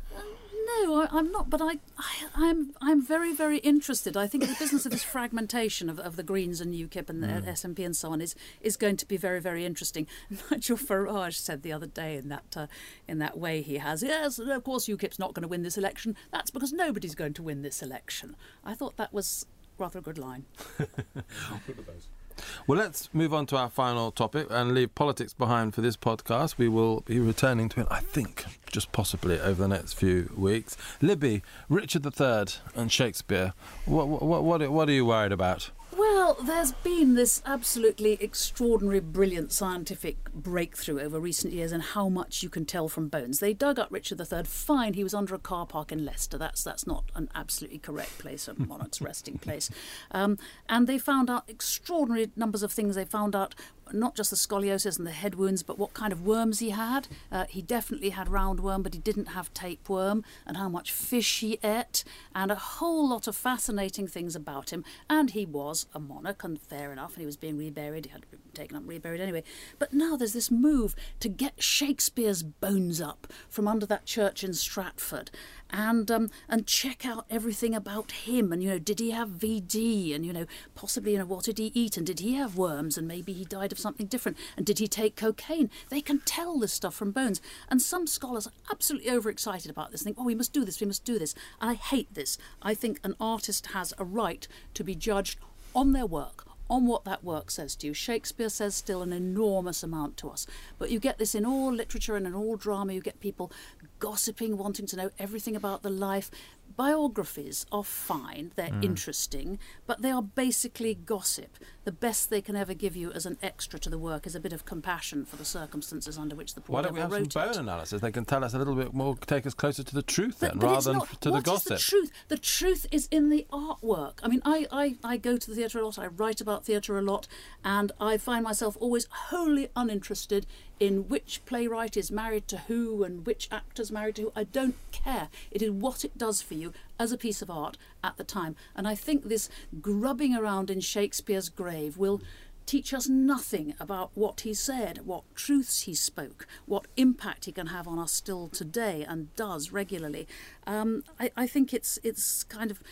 No, 0.90 1.04
I, 1.04 1.08
I'm 1.12 1.32
not. 1.32 1.52
But 1.52 1.62
I, 1.62 1.78
I, 2.00 2.26
I'm, 2.34 2.74
I'm 2.82 3.06
very, 3.06 3.32
very 3.32 3.60
interested. 3.60 4.18
I 4.18 4.26
think 4.26 4.48
the 4.48 4.56
business 4.58 4.88
of 4.88 4.92
this 4.92 5.04
fragmentation 5.16 5.88
of, 5.88 6.00
of 6.00 6.16
the 6.16 6.24
Greens 6.24 6.60
and 6.62 6.74
UKIP 6.74 7.10
and 7.10 7.22
the 7.22 7.28
SNP 7.28 7.86
and 7.86 7.96
so 7.96 8.12
on 8.12 8.22
is 8.22 8.36
is 8.60 8.76
going 8.76 8.98
to 8.98 9.08
be 9.08 9.16
very, 9.16 9.40
very 9.40 9.66
interesting. 9.66 10.08
Nigel 10.52 10.78
Farage 10.78 11.36
said 11.36 11.62
the 11.62 11.72
other 11.72 11.86
day 11.86 12.18
in 12.18 12.30
that 12.30 12.58
uh, 12.58 12.66
in 13.08 13.20
that 13.20 13.38
way 13.38 13.62
he 13.62 13.78
has, 13.78 14.02
yes, 14.02 14.40
of 14.40 14.64
course 14.64 14.88
UKIP's 14.88 15.20
not 15.20 15.36
going 15.36 15.44
to 15.44 15.48
win 15.48 15.62
this 15.62 15.78
election. 15.78 16.16
That's 16.32 16.50
because 16.50 16.74
nobody's 16.74 17.14
going 17.14 17.34
to 17.34 17.44
win 17.44 17.62
this 17.62 17.84
election. 17.84 18.36
I 18.66 18.74
thought 18.74 18.98
that 18.98 19.14
was 19.14 19.46
rather 19.78 20.00
a 20.00 20.02
good 20.02 20.18
line. 20.18 20.46
Well, 22.68 22.78
let's 22.80 23.10
move 23.14 23.34
on 23.34 23.46
to 23.48 23.58
our 23.58 23.70
final 23.70 24.12
topic 24.12 24.48
and 24.50 24.74
leave 24.74 24.94
politics 24.96 25.34
behind 25.34 25.74
for 25.74 25.82
this 25.82 25.98
podcast. 25.98 26.58
We 26.58 26.70
will 26.70 27.02
be 27.02 27.20
returning 27.20 27.70
to 27.70 27.82
it, 27.82 27.88
I 27.90 28.00
think, 28.00 28.46
just 28.72 28.92
possibly 28.92 29.40
over 29.40 29.62
the 29.62 29.68
next 29.68 29.94
few 29.94 30.32
weeks. 30.36 30.78
Libby, 31.02 31.42
Richard 31.70 32.06
III, 32.06 32.46
and 32.76 32.92
Shakespeare. 32.92 33.54
What 33.86 34.08
what 34.08 34.44
what, 34.44 34.70
what 34.70 34.90
are 34.90 34.94
you 34.94 35.06
worried 35.06 35.32
about? 35.32 35.72
Well, 36.12 36.36
there's 36.42 36.72
been 36.72 37.14
this 37.14 37.40
absolutely 37.46 38.14
extraordinary, 38.14 39.00
brilliant 39.00 39.52
scientific 39.52 40.18
breakthrough 40.34 41.00
over 41.02 41.20
recent 41.20 41.54
years 41.54 41.72
in 41.72 41.82
how 41.82 42.10
much 42.10 42.42
you 42.42 42.50
can 42.50 42.66
tell 42.66 42.90
from 42.90 43.10
bones. 43.10 43.40
They 43.40 43.54
dug 43.54 43.78
up 43.78 43.90
Richard 43.92 44.20
III. 44.20 44.44
Fine, 44.46 44.96
he 44.96 45.04
was 45.04 45.14
under 45.14 45.36
a 45.36 45.40
car 45.40 45.68
park 45.68 45.92
in 45.92 46.04
Leicester. 46.04 46.40
That's 46.40 46.64
that's 46.64 46.88
not 46.88 47.04
an 47.14 47.30
absolutely 47.36 47.78
correct 47.78 48.18
place, 48.18 48.48
a 48.48 48.56
monarch's 48.60 49.02
resting 49.02 49.38
place. 49.38 49.70
Um, 50.12 50.38
and 50.68 50.88
they 50.88 50.98
found 50.98 51.30
out 51.30 51.44
extraordinary 51.48 52.32
numbers 52.36 52.64
of 52.64 52.72
things. 52.72 52.96
They 52.96 53.06
found 53.06 53.36
out 53.36 53.54
not 53.94 54.16
just 54.16 54.30
the 54.30 54.36
scoliosis 54.36 54.98
and 54.98 55.08
the 55.08 55.12
head 55.12 55.36
wounds, 55.36 55.64
but 55.64 55.78
what 55.78 55.94
kind 55.94 56.12
of 56.12 56.26
worms 56.26 56.60
he 56.60 56.72
had. 56.72 57.08
Uh, 57.32 57.46
he 57.50 57.62
definitely 57.62 58.12
had 58.12 58.28
roundworm, 58.28 58.84
but 58.84 58.94
he 58.94 59.00
didn't 59.00 59.28
have 59.28 59.54
tapeworm, 59.54 60.24
and 60.46 60.58
how 60.58 60.70
much 60.70 60.92
fish 60.92 61.40
he 61.40 61.60
ate, 61.64 62.04
and 62.34 62.52
a 62.52 62.56
whole 62.56 63.08
lot 63.08 63.28
of 63.28 63.36
fascinating 63.36 64.08
things 64.08 64.36
about 64.36 64.72
him. 64.72 64.84
And 65.10 65.32
he 65.32 65.46
was 65.46 65.88
a 65.94 66.00
monarch, 66.00 66.44
and 66.44 66.60
fair 66.60 66.92
enough, 66.92 67.14
and 67.14 67.22
he 67.22 67.26
was 67.26 67.38
being 67.38 67.58
reburied. 67.58 68.06
He 68.06 68.12
had 68.12 68.24
to 68.24 68.28
be 68.28 68.38
taken 68.54 68.76
up, 68.76 68.84
and 68.84 68.90
reburied 68.90 69.22
anyway. 69.22 69.44
But 69.78 69.94
now 69.94 70.16
there's 70.16 70.34
this 70.34 70.52
move 70.52 70.96
to 71.20 71.30
get 71.30 71.62
Shakespeare's 71.62 72.44
bones 72.44 73.02
up 73.02 73.28
from 73.50 73.68
under 73.68 73.86
that 73.86 74.06
church 74.06 74.44
in 74.44 74.54
Stratford, 74.54 75.32
and 75.72 76.10
um, 76.10 76.30
and 76.48 76.66
check 76.66 77.06
out 77.06 77.26
everything 77.30 77.76
about 77.76 78.12
him. 78.12 78.52
And 78.52 78.64
you 78.64 78.70
know, 78.70 78.80
did 78.80 79.00
he 79.00 79.12
have 79.12 79.30
VD? 79.30 80.16
And 80.16 80.26
you 80.26 80.34
know, 80.34 80.46
possibly, 80.76 81.14
you 81.14 81.20
know, 81.20 81.26
what 81.26 81.46
did 81.46 81.58
he 81.58 81.72
eat? 81.74 81.98
And 81.98 82.06
did 82.06 82.20
he 82.20 82.36
have 82.36 82.58
worms? 82.58 82.98
And 82.98 83.08
maybe 83.08 83.34
he 83.34 83.46
died 83.46 83.72
of 83.72 83.80
something 83.80 84.08
different. 84.08 84.38
And 84.58 84.66
did 84.66 84.80
he 84.80 84.88
take 84.88 85.16
cocaine? 85.16 85.70
They 85.90 86.02
can 86.02 86.20
tell 86.20 86.58
this 86.60 86.74
stuff 86.74 86.96
from 86.96 87.12
bones. 87.12 87.42
And 87.70 87.82
some 87.82 88.08
scholars 88.08 88.48
are 88.48 88.54
absolutely 88.72 89.12
overexcited 89.12 89.70
about 89.70 89.92
this. 89.92 90.04
Think, 90.04 90.18
oh, 90.20 90.26
we 90.26 90.36
must 90.36 90.54
do 90.54 90.66
this. 90.66 90.80
We 90.80 90.88
must 90.88 91.06
do 91.06 91.20
this. 91.20 91.36
And 91.62 91.70
I 91.70 91.74
hate 91.76 92.14
this. 92.14 92.38
I 92.62 92.74
think 92.74 93.00
an 93.04 93.16
artist 93.20 93.68
has 93.68 93.94
a 93.98 94.06
right 94.06 94.48
to 94.74 94.84
be 94.84 94.96
judged 94.96 95.40
on 95.76 95.94
their 95.94 96.06
work 96.06 96.46
on 96.70 96.86
what 96.86 97.04
that 97.04 97.24
work 97.24 97.50
says 97.50 97.76
to 97.76 97.88
you. 97.88 97.94
Shakespeare 97.94 98.50
says 98.50 98.76
still 98.76 99.02
an 99.02 99.12
enormous 99.12 99.82
amount 99.82 100.18
to 100.18 100.30
us. 100.30 100.46
But 100.78 100.92
you 100.92 101.00
get 101.00 101.18
this 101.18 101.34
in 101.34 101.46
all 101.46 101.74
literature 101.74 102.16
and 102.16 102.28
in 102.28 102.36
all 102.36 102.58
drama. 102.58 102.94
You 102.94 103.02
get 103.02 103.20
people 103.20 103.52
gossiping, 104.00 104.58
wanting 104.58 104.86
to 104.88 104.96
know 104.96 105.10
everything 105.20 105.56
about 105.56 105.84
the 105.84 105.90
life. 105.90 106.32
Biographies 106.76 107.66
are 107.72 107.84
fine, 107.84 108.52
they're 108.56 108.68
hmm. 108.68 108.84
interesting, 108.84 109.60
but 109.86 110.02
they 110.02 110.12
are 110.12 110.22
basically 110.22 110.96
gossip. 110.96 111.58
The 111.84 111.92
best 111.92 112.30
they 112.30 112.42
can 112.42 112.56
ever 112.56 112.74
give 112.74 112.96
you 112.96 113.12
as 113.12 113.26
an 113.26 113.38
extra 113.42 113.80
to 113.80 113.90
the 113.90 113.98
work 113.98 114.26
is 114.26 114.36
a 114.36 114.40
bit 114.40 114.54
of 114.54 114.64
compassion 114.64 115.26
for 115.26 115.36
the 115.36 115.44
circumstances 115.44 116.18
under 116.18 116.36
which 116.36 116.54
the 116.54 116.62
poor 116.62 116.76
Why 116.76 116.82
don't 116.84 116.94
we 116.94 117.02
have 117.02 117.12
some 117.12 117.24
bone 117.24 117.50
it. 117.50 117.58
analysis? 117.58 118.02
They 118.02 118.12
can 118.12 118.24
tell 118.24 118.44
us 118.44 118.54
a 118.54 118.58
little 118.58 118.76
bit 118.76 118.94
more, 118.94 119.18
take 119.18 119.46
us 119.46 119.54
closer 119.54 119.84
to 119.84 119.94
the 119.94 120.04
truth 120.04 120.38
But, 120.40 120.52
then, 120.52 120.60
but 120.60 120.68
rather 120.68 120.92
than 120.92 120.98
not, 121.00 121.22
to 121.22 121.30
the 121.30 121.32
what 121.32 121.40
is 121.40 121.44
gossip. 121.44 121.78
the 121.78 121.84
truth? 121.84 122.12
The 122.28 122.38
truth 122.38 122.86
is 122.92 123.08
in 123.12 123.30
the 123.30 123.46
artwork. 123.52 124.20
I 124.24 124.28
mean, 124.28 124.42
I, 124.46 124.68
I, 124.72 124.96
I 125.04 125.18
go 125.18 125.36
to 125.36 125.50
the 125.50 125.56
theatre 125.56 125.80
a 125.80 125.86
lot, 125.86 126.00
I 126.00 126.08
write 126.08 126.40
about 126.40 126.66
theatre 126.66 126.98
a 126.98 127.02
lot, 127.02 127.28
and 127.66 127.92
I 128.00 128.18
find 128.18 128.44
myself 128.44 128.78
always 128.80 129.08
wholly 129.10 129.70
uninterested 129.76 130.46
in 130.80 131.10
which 131.10 131.42
playwright 131.46 131.98
is 131.98 132.12
married 132.12 132.48
to 132.48 132.58
who 132.60 133.04
and 133.04 133.26
which 133.26 133.48
actor's 133.52 133.92
married 133.92 134.16
to 134.16 134.22
who. 134.24 134.32
I 134.36 134.46
don't 134.46 134.76
care. 134.92 135.30
It 135.52 135.62
is 135.62 135.72
what 135.72 136.06
it 136.06 136.18
does 136.18 136.42
for 136.42 136.54
you 136.54 136.74
as 136.98 137.12
a 137.12 137.18
piece 137.18 137.42
of 137.42 137.50
art 137.50 137.78
at 138.04 138.18
the 138.18 138.24
time. 138.24 138.56
And 138.76 138.88
I 138.88 138.96
think 138.96 139.26
this 139.26 139.50
grubbing 139.82 140.36
around 140.36 140.70
in 140.70 140.80
Shakespeare's 140.80 141.50
grave 141.50 141.98
will 141.98 142.22
teach 142.66 142.94
us 142.94 143.10
nothing 143.10 143.74
about 143.80 144.12
what 144.14 144.42
he 144.42 144.54
said, 144.54 145.00
what 145.04 145.24
truths 145.34 145.82
he 145.82 145.96
spoke, 145.96 146.46
what 146.68 146.86
impact 146.98 147.46
he 147.46 147.52
can 147.52 147.68
have 147.68 147.88
on 147.88 147.98
us 147.98 148.12
still 148.12 148.48
today 148.48 149.04
and 149.08 149.36
does 149.36 149.72
regularly. 149.72 150.28
Um, 150.68 151.04
I, 151.20 151.32
I 151.36 151.48
think 151.48 151.74
it's 151.74 151.98
it's 152.04 152.44
kind 152.44 152.70
of 152.70 152.84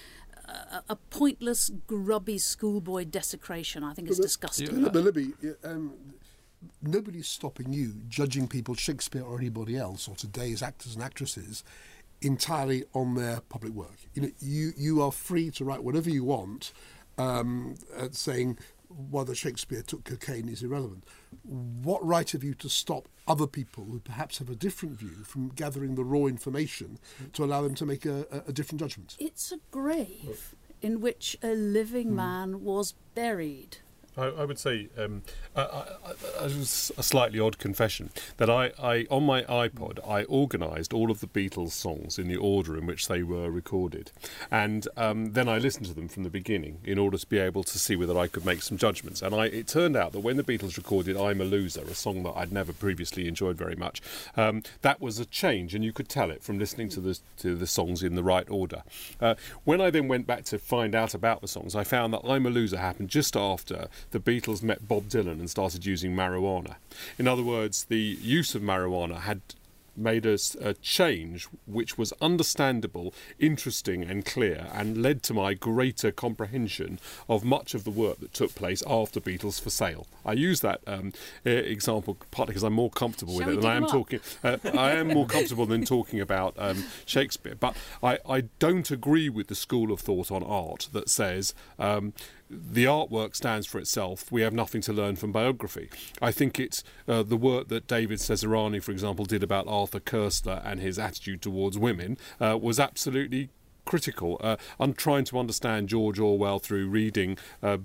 a, 0.45 0.82
a 0.89 0.95
pointless, 0.95 1.69
grubby 1.86 2.39
schoolboy 2.39 3.06
desecration. 3.06 3.84
I 3.84 3.93
think 3.93 4.08
it's 4.08 4.19
disgusting. 4.19 4.84
But 4.84 4.95
Libby, 4.95 5.34
um, 5.63 5.93
nobody's 6.82 7.27
stopping 7.27 7.73
you 7.73 7.93
judging 8.08 8.47
people, 8.47 8.75
Shakespeare 8.75 9.23
or 9.23 9.38
anybody 9.38 9.77
else, 9.77 10.08
or 10.08 10.15
today's 10.15 10.62
actors 10.62 10.95
and 10.95 11.03
actresses, 11.03 11.63
entirely 12.21 12.84
on 12.93 13.15
their 13.15 13.41
public 13.41 13.73
work. 13.73 13.97
You 14.13 14.23
know, 14.23 14.32
you 14.39 14.73
you 14.77 15.01
are 15.01 15.12
free 15.12 15.51
to 15.51 15.65
write 15.65 15.84
whatever 15.84 16.10
you 16.10 16.23
want, 16.23 16.73
um, 17.17 17.75
uh, 17.97 18.10
saying 18.12 18.58
whether 18.89 19.36
Shakespeare 19.36 19.82
took 19.82 20.06
cocaine 20.06 20.47
is 20.49 20.63
irrelevant. 20.63 21.03
What 21.43 22.06
right 22.06 22.30
have 22.32 22.43
you 22.43 22.53
to 22.56 22.69
stop 22.69 23.10
other 23.27 23.47
people 23.47 23.86
who 23.86 23.99
perhaps 23.99 24.38
have 24.39 24.49
a 24.49 24.56
different 24.56 24.97
view 24.97 25.23
from 25.25 25.49
gathering 25.49 25.95
the 25.95 26.06
raw 26.06 26.25
information 26.25 26.97
to 27.34 27.43
allow 27.43 27.62
them 27.62 27.75
to 27.75 27.86
make 27.86 28.06
a, 28.06 28.25
a, 28.32 28.49
a 28.49 28.53
different 28.53 28.80
judgment? 28.80 29.17
It's 29.19 29.51
a 29.51 29.60
grave 29.71 30.56
in 30.82 31.01
which 31.01 31.38
a 31.43 31.53
living 31.53 32.15
man 32.15 32.63
was 32.63 32.93
buried. 33.15 33.77
I, 34.17 34.25
I 34.25 34.45
would 34.45 34.60
say 34.60 34.89
um, 34.97 35.21
a 35.56 36.49
slightly 36.49 37.39
odd 37.39 37.58
confession 37.58 38.10
that 38.38 38.49
I, 38.49 38.71
I 38.80 39.06
on 39.10 39.23
my 39.23 39.43
iPod 39.43 39.99
I 40.08 40.25
organised 40.25 40.93
all 40.93 41.12
of 41.12 41.19
the 41.19 41.27
Beatles 41.27 41.71
songs 41.71 42.17
in 42.17 42.27
the 42.27 42.38
order 42.38 42.77
in 42.77 42.86
which 42.86 43.08
they 43.08 43.23
were 43.23 43.49
recorded, 43.51 44.12
and 44.49 44.88
um, 44.97 45.34
then 45.34 45.47
I 45.47 45.58
listened 45.58 45.86
to 45.88 45.93
them 45.93 46.08
from 46.08 46.23
the 46.23 46.30
beginning 46.30 46.80
in 46.84 46.97
order 46.97 47.17
to 47.17 47.27
be 47.27 47.38
able 47.38 47.63
to 47.63 47.80
see 47.80 47.95
whether 47.95 48.17
I 48.17 48.27
could 48.27 48.45
make 48.45 48.62
some 48.62 48.77
judgments. 48.77 49.21
And 49.21 49.36
I, 49.36 49.45
it 49.45 49.67
turned 49.67 49.95
out 49.95 50.12
that 50.13 50.19
when 50.21 50.38
the 50.38 50.43
Beatles 50.43 50.77
recorded 50.77 51.15
"I'm 51.15 51.41
a 51.41 51.45
Loser," 51.45 51.82
a 51.82 51.95
song 51.95 52.23
that 52.23 52.34
I'd 52.36 52.51
never 52.51 52.73
previously 52.73 53.27
enjoyed 53.27 53.58
very 53.58 53.75
much, 53.75 54.01
um, 54.36 54.63
that 54.82 54.99
was 54.99 55.19
a 55.19 55.25
change, 55.25 55.75
and 55.75 55.84
you 55.84 55.93
could 55.93 56.10
tell 56.10 56.32
it 56.32 56.43
from 56.43 56.58
listening 56.58 56.89
to 56.89 56.99
the 56.99 57.19
to 57.38 57.56
the 57.56 57.67
songs 57.67 58.03
in 58.03 58.15
the 58.15 58.23
right 58.23 58.49
order. 58.49 58.84
Uh, 59.21 59.36
when 59.63 59.80
I 59.80 59.89
then 59.89 60.08
went 60.08 60.25
back 60.25 60.43
to 60.45 60.58
find 60.58 60.95
out 60.95 61.13
about 61.13 61.41
the 61.41 61.47
songs, 61.47 61.75
I 61.75 61.84
found 61.84 62.13
that 62.13 62.21
"I'm 62.23 62.45
a 62.45 62.49
Loser" 62.49 62.77
happened 62.77 63.10
just 63.10 63.36
after 63.36 63.88
the 64.11 64.19
Beatles 64.19 64.63
met 64.63 64.87
Bob 64.87 65.09
Dylan 65.09 65.39
and 65.39 65.49
started 65.49 65.85
using 65.85 66.15
marijuana. 66.15 66.75
In 67.17 67.27
other 67.27 67.43
words, 67.43 67.85
the 67.85 67.99
use 67.99 68.55
of 68.55 68.61
marijuana 68.61 69.19
had 69.21 69.41
made 69.97 70.25
us 70.25 70.55
a 70.61 70.75
change 70.75 71.47
which 71.65 71.97
was 71.97 72.13
understandable, 72.21 73.13
interesting, 73.39 74.03
and 74.03 74.25
clear, 74.25 74.67
and 74.73 75.01
led 75.01 75.23
to 75.23 75.33
my 75.33 75.53
greater 75.53 76.11
comprehension 76.11 76.99
of 77.27 77.43
much 77.43 77.73
of 77.73 77.83
the 77.83 77.89
work 77.89 78.19
that 78.19 78.33
took 78.33 78.53
place 78.53 78.83
after 78.87 79.19
Beatles 79.19 79.59
for 79.59 79.69
Sale. 79.69 80.05
I 80.25 80.33
use 80.33 80.61
that 80.61 80.81
um, 80.85 81.13
example 81.43 82.17
partly 82.31 82.53
because 82.53 82.63
I'm 82.63 82.73
more 82.73 82.91
comfortable 82.91 83.39
Shall 83.39 83.47
with 83.47 83.57
it 83.57 83.61
than 83.61 83.71
I 83.71 83.75
am 83.75 83.85
up? 83.85 83.89
talking. 83.91 84.19
Uh, 84.43 84.57
I 84.75 84.91
am 84.91 85.07
more 85.07 85.25
comfortable 85.25 85.65
than 85.65 85.83
talking 85.83 86.21
about 86.21 86.53
um, 86.57 86.85
Shakespeare, 87.05 87.55
but 87.55 87.75
I, 88.03 88.19
I 88.29 88.41
don't 88.59 88.89
agree 88.91 89.29
with 89.29 89.47
the 89.47 89.55
school 89.55 89.91
of 89.91 89.99
thought 89.99 90.31
on 90.31 90.43
art 90.43 90.89
that 90.93 91.09
says. 91.09 91.53
Um, 91.79 92.13
the 92.49 92.86
artwork 92.86 93.36
stands 93.36 93.67
for 93.67 93.79
itself. 93.79 94.31
We 94.31 94.41
have 94.41 94.53
nothing 94.53 94.81
to 94.81 94.93
learn 94.93 95.15
from 95.15 95.31
biography. 95.31 95.89
I 96.21 96.31
think 96.31 96.60
it's 96.60 96.83
uh, 97.07 97.23
the 97.23 97.38
work 97.38 97.67
that 97.67 97.88
David 97.88 98.19
Cesarani, 98.19 98.81
for 98.81 98.91
example, 98.91 99.25
did 99.25 99.43
about 99.43 99.67
Arthur 99.67 99.99
Koestler 99.99 100.62
and 100.65 100.79
his 100.79 100.97
attitude 100.97 101.41
towards 101.41 101.77
women 101.77 102.17
uh, 102.39 102.57
was 102.62 102.79
absolutely 102.79 103.49
critical. 103.86 104.38
Uh, 104.41 104.57
I'm 104.79 104.93
trying 104.93 105.25
to 105.25 105.39
understand 105.39 105.89
George 105.89 106.19
Orwell 106.19 106.60
through 106.60 106.88
reading, 106.88 107.38
uh, 107.62 107.79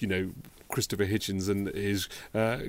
you 0.00 0.08
know. 0.08 0.30
Christopher 0.68 1.04
Hitchens 1.04 1.50
and 1.50 1.68
his 1.68 2.08
uh, 2.34 2.60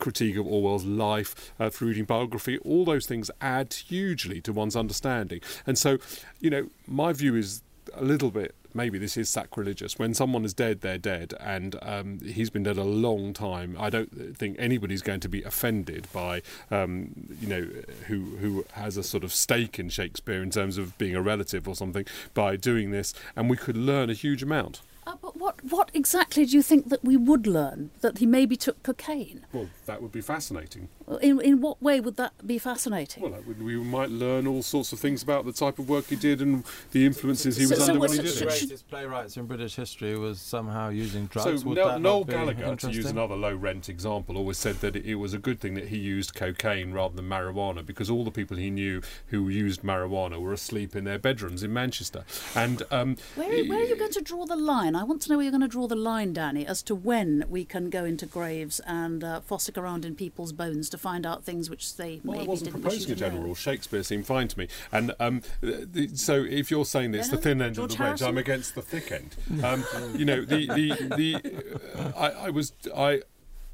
critique 0.00 0.36
of 0.36 0.44
Orwell's 0.48 0.84
life 0.84 1.52
uh, 1.60 1.70
through 1.70 1.90
reading 1.90 2.06
biography, 2.06 2.58
all 2.58 2.84
those 2.84 3.06
things 3.06 3.30
add 3.40 3.72
hugely 3.72 4.40
to 4.40 4.52
one's 4.52 4.74
understanding. 4.74 5.40
And 5.64 5.78
so, 5.78 5.98
you 6.40 6.50
know, 6.50 6.70
my 6.88 7.12
view 7.12 7.36
is 7.36 7.62
a 7.94 8.04
little 8.04 8.30
bit 8.30 8.54
maybe 8.74 8.98
this 8.98 9.16
is 9.16 9.28
sacrilegious. 9.28 9.98
When 9.98 10.14
someone 10.14 10.44
is 10.44 10.54
dead, 10.54 10.80
they're 10.80 10.98
dead, 10.98 11.34
and 11.40 11.76
um, 11.82 12.20
he's 12.20 12.50
been 12.50 12.62
dead 12.62 12.78
a 12.78 12.84
long 12.84 13.32
time. 13.32 13.76
I 13.78 13.90
don't 13.90 14.36
think 14.36 14.56
anybody's 14.58 15.02
going 15.02 15.20
to 15.20 15.28
be 15.28 15.42
offended 15.42 16.08
by, 16.12 16.42
um, 16.70 17.12
you 17.40 17.48
know, 17.48 17.68
who 18.06 18.36
who 18.36 18.64
has 18.72 18.96
a 18.96 19.02
sort 19.02 19.24
of 19.24 19.32
stake 19.32 19.78
in 19.78 19.88
Shakespeare 19.88 20.42
in 20.42 20.50
terms 20.50 20.78
of 20.78 20.96
being 20.98 21.14
a 21.14 21.22
relative 21.22 21.68
or 21.68 21.74
something 21.74 22.06
by 22.34 22.56
doing 22.56 22.90
this, 22.90 23.14
and 23.36 23.50
we 23.50 23.56
could 23.56 23.76
learn 23.76 24.10
a 24.10 24.14
huge 24.14 24.42
amount. 24.42 24.80
Uh, 25.04 25.16
but 25.20 25.36
what, 25.36 25.64
what 25.64 25.90
exactly 25.94 26.46
do 26.46 26.52
you 26.52 26.62
think 26.62 26.88
that 26.88 27.04
we 27.04 27.16
would 27.16 27.44
learn? 27.44 27.90
That 28.02 28.18
he 28.18 28.26
maybe 28.26 28.56
took 28.56 28.80
cocaine? 28.84 29.44
Well, 29.52 29.68
that 29.86 30.00
would 30.00 30.12
be 30.12 30.20
fascinating. 30.20 30.88
In, 31.18 31.40
in 31.40 31.60
what 31.60 31.82
way 31.82 32.00
would 32.00 32.16
that 32.16 32.46
be 32.46 32.58
fascinating? 32.58 33.22
Well, 33.22 33.36
we 33.60 33.76
might 33.76 34.10
learn 34.10 34.46
all 34.46 34.62
sorts 34.62 34.92
of 34.92 34.98
things 35.00 35.22
about 35.22 35.44
the 35.44 35.52
type 35.52 35.78
of 35.78 35.88
work 35.88 36.06
he 36.06 36.16
did 36.16 36.40
and 36.40 36.64
the 36.92 37.04
influences 37.06 37.56
he 37.56 37.64
So- 37.66 37.74
was 37.76 37.84
so 37.84 37.92
under 37.92 38.00
what- 38.00 38.10
when 38.10 38.20
he 38.20 38.26
so- 38.28 38.38
did 38.40 38.48
it. 38.48 38.52
should- 38.58 38.68
greatest 38.68 38.88
playwrights 38.88 39.36
in 39.36 39.46
British 39.46 39.76
history 39.76 40.16
was 40.18 40.40
somehow 40.40 40.88
using 40.88 41.28
So 41.32 41.42
drugs. 41.44 41.64
Would 41.64 41.76
Noel, 41.76 41.88
that 41.88 42.00
Noel 42.00 42.24
Gallagher, 42.24 42.76
to 42.76 42.90
use 42.92 43.06
another 43.06 43.34
low 43.36 43.54
rent 43.54 43.88
example, 43.88 44.36
always 44.36 44.58
said 44.58 44.80
that 44.80 44.96
it 44.96 45.16
was 45.16 45.34
a 45.34 45.38
good 45.38 45.60
thing 45.60 45.74
that 45.74 45.88
he 45.88 45.96
used 45.98 46.34
cocaine 46.34 46.92
rather 46.92 47.14
than 47.16 47.28
marijuana 47.28 47.84
because 47.84 48.08
all 48.10 48.24
the 48.24 48.30
people 48.30 48.56
he 48.56 48.70
knew 48.70 49.00
who 49.28 49.48
used 49.48 49.82
marijuana 49.82 50.40
were 50.40 50.52
asleep 50.52 50.94
in 50.96 51.04
their 51.04 51.18
bedrooms 51.18 51.62
in 51.62 51.72
Manchester. 51.72 52.24
And 52.54 52.82
um, 52.90 53.16
Where, 53.34 53.64
where 53.66 53.78
are 53.80 53.84
you 53.84 53.96
going 53.96 54.12
to 54.12 54.20
draw 54.20 54.46
the 54.46 54.56
line? 54.56 54.94
I 54.94 55.04
want 55.04 55.22
to 55.22 55.30
know 55.30 55.36
where 55.36 55.44
you're 55.44 55.50
going 55.52 55.60
to 55.62 55.68
draw 55.68 55.86
the 55.86 55.96
line, 55.96 56.32
Danny, 56.32 56.66
as 56.66 56.82
to 56.84 56.94
when 56.94 57.44
we 57.48 57.64
can 57.64 57.90
go 57.90 58.04
into 58.04 58.26
graves 58.26 58.80
and 58.86 59.22
uh, 59.24 59.40
fossick 59.48 59.76
around 59.76 60.04
in 60.04 60.14
people's 60.14 60.52
bones 60.52 60.88
to 60.90 60.98
find 61.02 61.26
out 61.26 61.44
things 61.44 61.68
which 61.68 61.96
they 61.96 62.20
Well, 62.24 62.40
I 62.40 62.44
wasn't 62.44 62.70
didn't 62.72 62.82
proposing 62.82 63.12
a 63.12 63.14
to 63.16 63.20
know. 63.20 63.28
general 63.28 63.42
rule. 63.44 63.54
Shakespeare 63.54 64.02
seemed 64.02 64.26
fine 64.26 64.48
to 64.48 64.58
me. 64.58 64.68
And 64.92 65.12
um, 65.20 65.42
the, 65.60 66.08
so, 66.14 66.42
if 66.44 66.70
you're 66.70 66.84
saying 66.84 67.14
it's 67.14 67.28
the 67.28 67.36
Lennon? 67.36 67.42
thin 67.42 67.62
end 67.62 67.74
George 67.74 67.92
of 67.92 67.98
the 67.98 68.04
wedge, 68.04 68.22
I'm 68.22 68.38
against 68.38 68.74
the 68.74 68.82
thick 68.82 69.10
end. 69.12 69.36
Um, 69.64 69.84
you 70.16 70.24
know, 70.24 70.44
the 70.44 70.66
the 70.66 70.88
the 71.16 71.98
uh, 71.98 72.12
I, 72.16 72.46
I 72.46 72.50
was 72.50 72.72
I. 72.96 73.22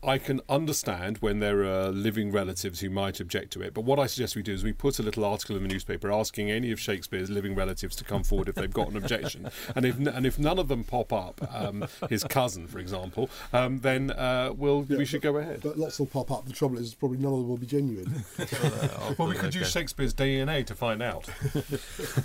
I 0.03 0.19
can 0.19 0.41
understand 0.49 1.19
when 1.19 1.41
there 1.41 1.65
are 1.65 1.89
living 1.89 2.31
relatives 2.31 2.81
who 2.81 2.91
might 2.91 3.19
object 3.21 3.53
to 3.55 3.63
it, 3.63 3.75
but 3.75 3.83
what 3.83 3.99
I 3.99 4.07
suggest 4.07 4.37
we 4.37 4.43
do 4.43 4.53
is 4.53 4.63
we 4.63 4.73
put 4.73 4.99
a 4.99 5.03
little 5.03 5.25
article 5.25 5.57
in 5.57 5.63
the 5.63 5.69
newspaper 5.69 6.13
asking 6.13 6.51
any 6.51 6.71
of 6.71 6.79
Shakespeare's 6.79 7.31
living 7.31 7.55
relatives 7.55 7.97
to 7.97 8.05
come 8.05 8.23
forward 8.23 8.49
if 8.49 8.55
they've 8.55 8.73
got 8.73 8.89
an 8.89 8.97
objection, 8.97 9.51
and 9.75 9.85
if 9.85 9.99
and 9.99 10.25
if 10.25 10.39
none 10.39 10.59
of 10.59 10.69
them 10.69 10.85
pop 10.85 11.13
up, 11.13 11.41
um, 11.53 11.87
his 12.09 12.23
cousin, 12.25 12.69
for 12.69 12.79
example, 12.79 13.29
um, 13.53 13.81
then 13.81 14.13
uh, 14.13 14.53
we'll 14.57 14.83
we 14.83 15.05
should 15.05 15.23
go 15.23 15.37
ahead. 15.37 15.61
But 15.63 15.79
lots 15.79 15.99
will 15.99 16.07
pop 16.07 16.31
up. 16.31 16.47
The 16.47 16.53
trouble 16.53 16.79
is, 16.79 16.95
probably 16.95 17.19
none 17.19 17.33
of 17.33 17.41
them 17.41 17.49
will 17.49 17.57
be 17.57 17.67
genuine. 17.67 18.25
Well, 19.19 19.29
we 19.29 19.35
could 19.35 19.55
use 19.55 19.71
Shakespeare's 19.71 20.15
DNA 20.15 20.65
to 20.67 20.75
find 20.75 21.03
out. 21.03 21.29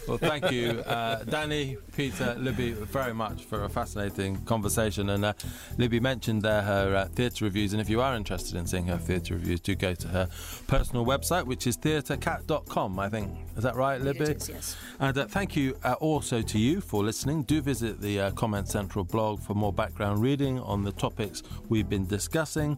Well, 0.08 0.18
thank 0.18 0.52
you, 0.52 0.82
uh, 0.82 1.24
Danny, 1.24 1.78
Peter, 1.96 2.36
Libby, 2.38 2.72
very 2.72 3.14
much 3.14 3.46
for 3.46 3.64
a 3.64 3.70
fascinating 3.70 4.44
conversation. 4.46 5.10
And 5.10 5.26
uh, 5.26 5.34
Libby 5.78 6.00
mentioned 6.00 6.42
there 6.42 6.62
her 6.62 6.96
uh, 6.96 7.06
theatre 7.06 7.46
reviews, 7.64 7.74
and 7.74 7.82
if 7.82 7.90
you 7.90 8.02
are 8.02 8.16
interested 8.16 8.56
in 8.56 8.68
seeing 8.68 8.88
her 8.88 8.98
theatre 8.98 9.36
reviews, 9.36 9.60
do 9.62 9.76
go 9.76 9.94
to 9.94 10.08
her 10.10 10.30
personal 10.68 11.06
website, 11.06 11.46
which 11.46 11.66
is 11.66 11.78
theatrecat.com. 11.78 13.00
I 13.00 13.10
think 13.10 13.32
is 13.56 13.64
that 13.64 13.76
right, 13.76 14.02
Libby? 14.02 14.26
Is, 14.26 14.50
yes. 14.50 14.76
And 15.00 15.18
uh, 15.18 15.26
thank 15.26 15.56
you 15.56 15.78
uh, 15.84 15.94
also 16.00 16.42
to 16.42 16.60
you 16.60 16.82
for 16.82 17.04
listening. 17.04 17.44
Do 17.44 17.62
visit 17.62 18.02
the 18.02 18.20
uh, 18.20 18.32
Comment 18.32 18.68
Central 18.68 19.06
blog 19.06 19.40
for 19.40 19.54
more 19.54 19.72
background 19.72 20.22
reading 20.22 20.60
on 20.60 20.84
the 20.84 20.92
topics 20.92 21.44
we've 21.70 21.90
been 21.90 22.06
discussing. 22.06 22.78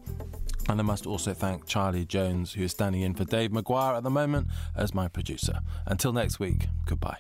And 0.68 0.80
I 0.80 0.84
must 0.84 1.06
also 1.06 1.34
thank 1.34 1.68
Charlie 1.68 2.06
Jones, 2.06 2.54
who 2.54 2.64
is 2.64 2.72
standing 2.72 3.02
in 3.02 3.14
for 3.14 3.24
Dave 3.24 3.52
Maguire 3.52 3.96
at 3.96 4.04
the 4.04 4.10
moment 4.10 4.48
as 4.76 4.94
my 4.94 5.08
producer. 5.08 5.60
Until 5.86 6.12
next 6.12 6.40
week, 6.40 6.68
goodbye. 6.86 7.20